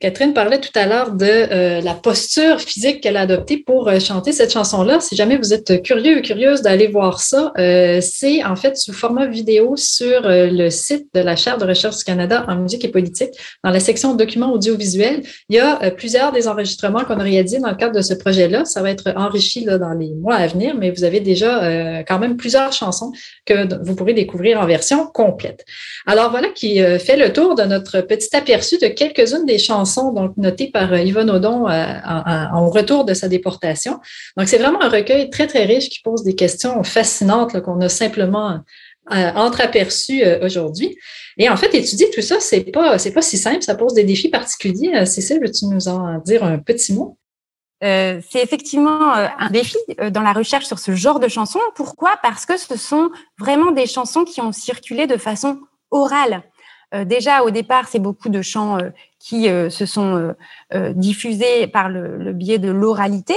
Catherine 0.00 0.32
parlait 0.32 0.60
tout 0.60 0.72
à 0.76 0.86
l'heure 0.86 1.12
de 1.12 1.26
euh, 1.26 1.82
la 1.82 1.92
posture 1.92 2.58
physique 2.58 3.02
qu'elle 3.02 3.18
a 3.18 3.20
adoptée 3.20 3.58
pour 3.58 3.86
euh, 3.86 4.00
chanter 4.00 4.32
cette 4.32 4.50
chanson-là. 4.50 4.98
Si 4.98 5.14
jamais 5.14 5.36
vous 5.36 5.52
êtes 5.52 5.82
curieux 5.82 6.18
ou 6.18 6.22
curieuse 6.22 6.62
d'aller 6.62 6.86
voir 6.86 7.20
ça, 7.20 7.52
euh, 7.58 8.00
c'est 8.00 8.42
en 8.42 8.56
fait 8.56 8.78
sous 8.78 8.94
format 8.94 9.26
vidéo 9.26 9.74
sur 9.76 10.22
le 10.24 10.70
site 10.70 11.08
de 11.12 11.20
la 11.20 11.36
Chaire 11.36 11.58
de 11.58 11.66
recherche 11.66 11.98
du 11.98 12.04
Canada 12.04 12.46
en 12.48 12.56
musique 12.56 12.82
et 12.82 12.88
politique. 12.88 13.32
Dans 13.62 13.68
la 13.68 13.80
section 13.80 14.14
documents 14.14 14.54
audiovisuels, 14.54 15.20
il 15.50 15.56
y 15.56 15.58
a 15.58 15.90
plusieurs 15.90 16.32
des 16.32 16.48
enregistrements 16.48 17.04
qu'on 17.04 17.20
a 17.20 17.22
réalisés 17.22 17.58
dans 17.58 17.68
le 17.68 17.76
cadre 17.76 17.94
de 17.94 18.00
ce 18.00 18.14
projet-là. 18.14 18.64
Ça 18.64 18.80
va 18.80 18.90
être 18.90 19.12
enrichi 19.16 19.66
dans 19.66 19.92
les 19.92 20.14
mois 20.14 20.36
à 20.36 20.46
venir, 20.46 20.74
mais 20.76 20.90
vous 20.90 21.04
avez 21.04 21.20
déjà 21.20 22.02
quand 22.04 22.18
même 22.18 22.36
plusieurs 22.36 22.72
chansons 22.72 23.12
que 23.44 23.84
vous 23.84 23.94
pourrez 23.94 24.14
découvrir 24.14 24.60
en 24.60 24.66
version 24.66 25.06
complète. 25.06 25.64
Alors 26.06 26.30
voilà 26.30 26.48
qui 26.48 26.80
fait 26.98 27.16
le 27.16 27.32
tour 27.32 27.54
de 27.54 27.64
notre 27.64 28.00
petit 28.00 28.34
aperçu 28.34 28.78
de 28.78 28.86
quelques-unes 28.86 29.46
des 29.46 29.58
chansons 29.58 29.89
donc 30.12 30.36
notées 30.36 30.70
par 30.70 30.96
Yvonne 30.96 31.30
Audon 31.30 31.68
euh, 31.68 31.84
en, 32.04 32.68
retour 32.70 33.04
de 33.04 33.14
sa 33.14 33.28
déportation. 33.28 34.00
Donc, 34.36 34.48
c'est 34.48 34.58
vraiment 34.58 34.82
un 34.82 34.88
recueil 34.88 35.30
très, 35.30 35.46
très 35.46 35.64
riche 35.64 35.88
qui 35.88 36.00
pose 36.02 36.22
des 36.22 36.34
questions 36.34 36.82
fascinantes 36.82 37.60
qu'on 37.62 37.80
a 37.80 37.88
simplement 37.88 38.60
euh, 39.12 39.30
entreaperçues 39.34 40.22
euh, 40.22 40.44
aujourd'hui. 40.44 40.96
Et 41.38 41.48
en 41.48 41.56
fait, 41.56 41.74
étudier 41.74 42.10
tout 42.10 42.22
ça, 42.22 42.36
c'est 42.40 42.70
pas, 42.70 42.96
pas 42.96 43.22
si 43.22 43.38
simple, 43.38 43.62
ça 43.62 43.74
pose 43.74 43.94
des 43.94 44.04
défis 44.04 44.28
particuliers. 44.28 45.04
Cécile, 45.06 45.40
veux-tu 45.42 45.66
nous 45.66 45.88
en 45.88 46.18
dire 46.18 46.44
un 46.44 46.58
petit 46.58 46.92
mot? 46.92 47.18
Euh, 47.82 48.20
c'est 48.28 48.42
effectivement 48.42 49.16
euh, 49.16 49.26
un 49.38 49.48
défi 49.48 49.78
euh, 50.00 50.10
dans 50.10 50.20
la 50.20 50.34
recherche 50.34 50.66
sur 50.66 50.78
ce 50.78 50.94
genre 50.94 51.18
de 51.18 51.28
chansons. 51.28 51.60
Pourquoi? 51.74 52.18
Parce 52.22 52.44
que 52.44 52.58
ce 52.58 52.76
sont 52.76 53.10
vraiment 53.38 53.72
des 53.72 53.86
chansons 53.86 54.24
qui 54.24 54.40
ont 54.42 54.52
circulé 54.52 55.06
de 55.06 55.16
façon 55.16 55.58
orale. 55.90 56.42
Euh, 56.94 57.04
déjà, 57.04 57.42
au 57.44 57.50
départ, 57.50 57.88
c'est 57.88 57.98
beaucoup 57.98 58.28
de 58.28 58.42
chants 58.42 58.78
euh, 58.78 58.90
qui 59.18 59.48
euh, 59.48 59.70
se 59.70 59.86
sont 59.86 60.34
diffusés 60.94 61.66
par 61.66 61.88
le, 61.88 62.32
biais 62.32 62.58
de 62.58 62.70
l'oralité 62.70 63.34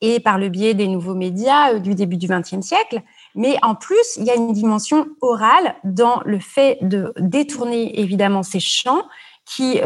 et 0.00 0.18
par 0.18 0.38
le 0.38 0.48
biais 0.48 0.74
des 0.74 0.88
nouveaux 0.88 1.14
médias 1.14 1.74
du 1.74 1.94
début 1.94 2.16
du 2.16 2.26
XXe 2.26 2.60
siècle. 2.60 3.02
Mais 3.34 3.56
en 3.62 3.74
plus, 3.74 4.16
il 4.16 4.24
y 4.24 4.30
a 4.30 4.34
une 4.34 4.52
dimension 4.52 5.06
orale 5.20 5.76
dans 5.84 6.22
le 6.24 6.38
fait 6.38 6.78
de 6.80 7.12
détourner 7.18 8.00
évidemment 8.00 8.42
ces 8.42 8.60
chants 8.60 9.02
qui 9.44 9.78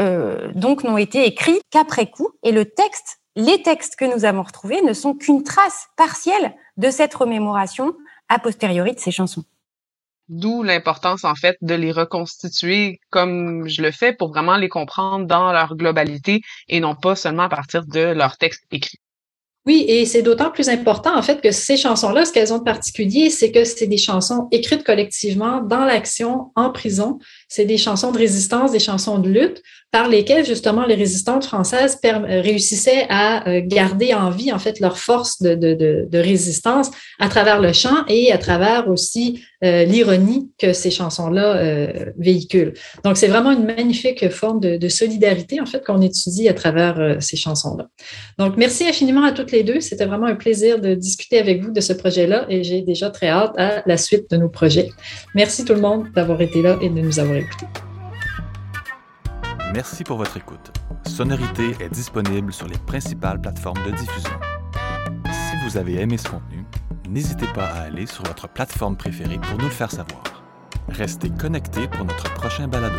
donc 0.55 0.85
n'ont 0.85 0.99
été 0.99 1.27
écrits 1.27 1.61
qu'après 1.71 2.07
coup. 2.07 2.31
Et 2.45 2.53
le 2.53 2.65
texte, 2.65 3.19
les 3.35 3.63
textes 3.63 3.97
que 3.97 4.05
nous 4.05 4.25
avons 4.25 4.43
retrouvés 4.43 4.83
ne 4.83 4.93
sont 4.93 5.15
qu'une 5.15 5.43
trace 5.43 5.89
partielle 5.97 6.55
de 6.77 6.91
cette 6.91 7.15
remémoration 7.15 7.95
a 8.29 8.39
posteriori 8.39 8.95
de 8.95 9.01
ces 9.01 9.11
chansons. 9.11 9.45
D'où 10.33 10.63
l'importance, 10.63 11.25
en 11.25 11.35
fait, 11.35 11.57
de 11.61 11.75
les 11.75 11.91
reconstituer 11.91 13.01
comme 13.11 13.69
je 13.69 13.83
le 13.83 13.91
fais 13.91 14.13
pour 14.13 14.29
vraiment 14.29 14.57
les 14.57 14.69
comprendre 14.69 15.27
dans 15.27 15.53
leur 15.53 15.75
globalité 15.75 16.41
et 16.69 16.79
non 16.79 16.95
pas 16.95 17.17
seulement 17.17 17.43
à 17.43 17.49
partir 17.49 17.85
de 17.85 17.99
leur 17.99 18.39
texte 18.39 18.63
écrit. 18.71 18.99
Oui, 19.67 19.85
et 19.89 20.07
c'est 20.07 20.23
d'autant 20.23 20.53
plus 20.53 20.69
important, 20.69 21.19
en 21.19 21.23
fait, 21.23 21.41
que 21.41 21.51
ces 21.51 21.77
chansons-là, 21.77 22.25
ce 22.25 22.33
qu'elles 22.33 22.53
ont 22.53 22.59
de 22.59 22.63
particulier, 22.63 23.29
c'est 23.29 23.51
que 23.51 23.65
c'est 23.65 23.89
des 23.89 23.99
chansons 23.99 24.47
écrites 24.53 24.85
collectivement 24.85 25.63
dans 25.63 25.85
l'action, 25.85 26.53
en 26.55 26.71
prison. 26.71 27.19
C'est 27.51 27.65
des 27.65 27.79
chansons 27.79 28.13
de 28.13 28.19
résistance, 28.19 28.71
des 28.71 28.79
chansons 28.79 29.19
de 29.19 29.29
lutte 29.29 29.61
par 29.91 30.09
lesquelles, 30.09 30.47
justement, 30.47 30.87
les 30.87 30.95
résistantes 30.95 31.45
françaises 31.45 31.99
réussissaient 32.03 33.07
à 33.09 33.49
euh, 33.49 33.61
garder 33.65 34.15
en 34.15 34.31
vie, 34.31 34.53
en 34.53 34.61
fait, 34.61 34.79
leur 34.79 34.99
force 34.99 35.43
de, 35.43 35.55
de, 35.57 36.19
résistance 36.19 36.93
à 37.19 37.29
travers 37.29 37.61
le 37.61 37.73
chant 37.73 38.07
et 38.07 38.31
à 38.31 38.39
travers 38.39 38.89
aussi 38.89 39.43
euh, 39.65 39.85
l'ironie 39.85 40.49
que 40.59 40.73
ces 40.73 40.93
chansons-là 40.93 41.57
euh, 41.57 42.13
véhiculent. 42.17 42.75
Donc, 43.05 43.17
c'est 43.17 43.27
vraiment 43.27 43.51
une 43.51 43.65
magnifique 43.65 44.31
forme 44.31 44.61
de, 44.61 44.77
de 44.77 44.89
solidarité, 44.89 45.61
en 45.61 45.67
fait, 45.67 45.85
qu'on 45.85 46.01
étudie 46.03 46.49
à 46.49 46.55
travers 46.55 47.17
ces 47.19 47.37
chansons-là. 47.37 47.89
Donc, 48.39 48.57
merci 48.57 48.87
infiniment 48.87 49.25
à 49.25 49.33
toutes 49.33 49.51
les 49.51 49.65
deux. 49.65 49.81
C'était 49.81 50.07
vraiment 50.07 50.27
un 50.27 50.37
plaisir 50.37 50.81
de 50.81 50.95
discuter 50.95 51.41
avec 51.41 51.65
vous 51.65 51.73
de 51.73 51.81
ce 51.81 51.95
projet-là 51.95 52.47
et 52.49 52.63
j'ai 52.63 52.83
déjà 52.83 53.11
très 53.11 53.29
hâte 53.29 53.59
à 53.59 53.83
la 53.87 53.97
suite 53.97 54.31
de 54.31 54.37
nos 54.37 54.49
projets. 54.49 54.91
Merci 55.35 55.65
tout 55.65 55.75
le 55.75 55.81
monde 55.81 56.07
d'avoir 56.15 56.41
été 56.43 56.63
là 56.63 56.79
et 56.81 56.89
de 56.89 57.01
nous 57.01 57.19
avoir 57.19 57.40
Merci 59.73 60.05
pour 60.05 60.19
votre 60.19 60.37
écoute. 60.37 60.73
Sonorité 61.07 61.77
est 61.81 61.89
disponible 61.89 62.53
sur 62.53 62.67
les 62.67 62.79
principales 62.79 63.41
plateformes 63.41 63.83
de 63.85 63.93
diffusion. 63.93 64.41
Si 65.31 65.57
vous 65.65 65.77
avez 65.77 66.01
aimé 66.01 66.17
ce 66.19 66.29
contenu, 66.29 66.65
n'hésitez 67.09 67.47
pas 67.49 67.67
à 67.67 67.83
aller 67.83 68.07
sur 68.07 68.25
votre 68.25 68.49
plateforme 68.49 68.97
préférée 68.97 69.39
pour 69.39 69.59
nous 69.59 69.67
le 69.67 69.71
faire 69.71 69.91
savoir. 69.91 70.23
Restez 70.89 71.31
connectés 71.31 71.87
pour 71.89 72.05
notre 72.05 72.33
prochain 72.35 72.67
balado. 72.67 72.99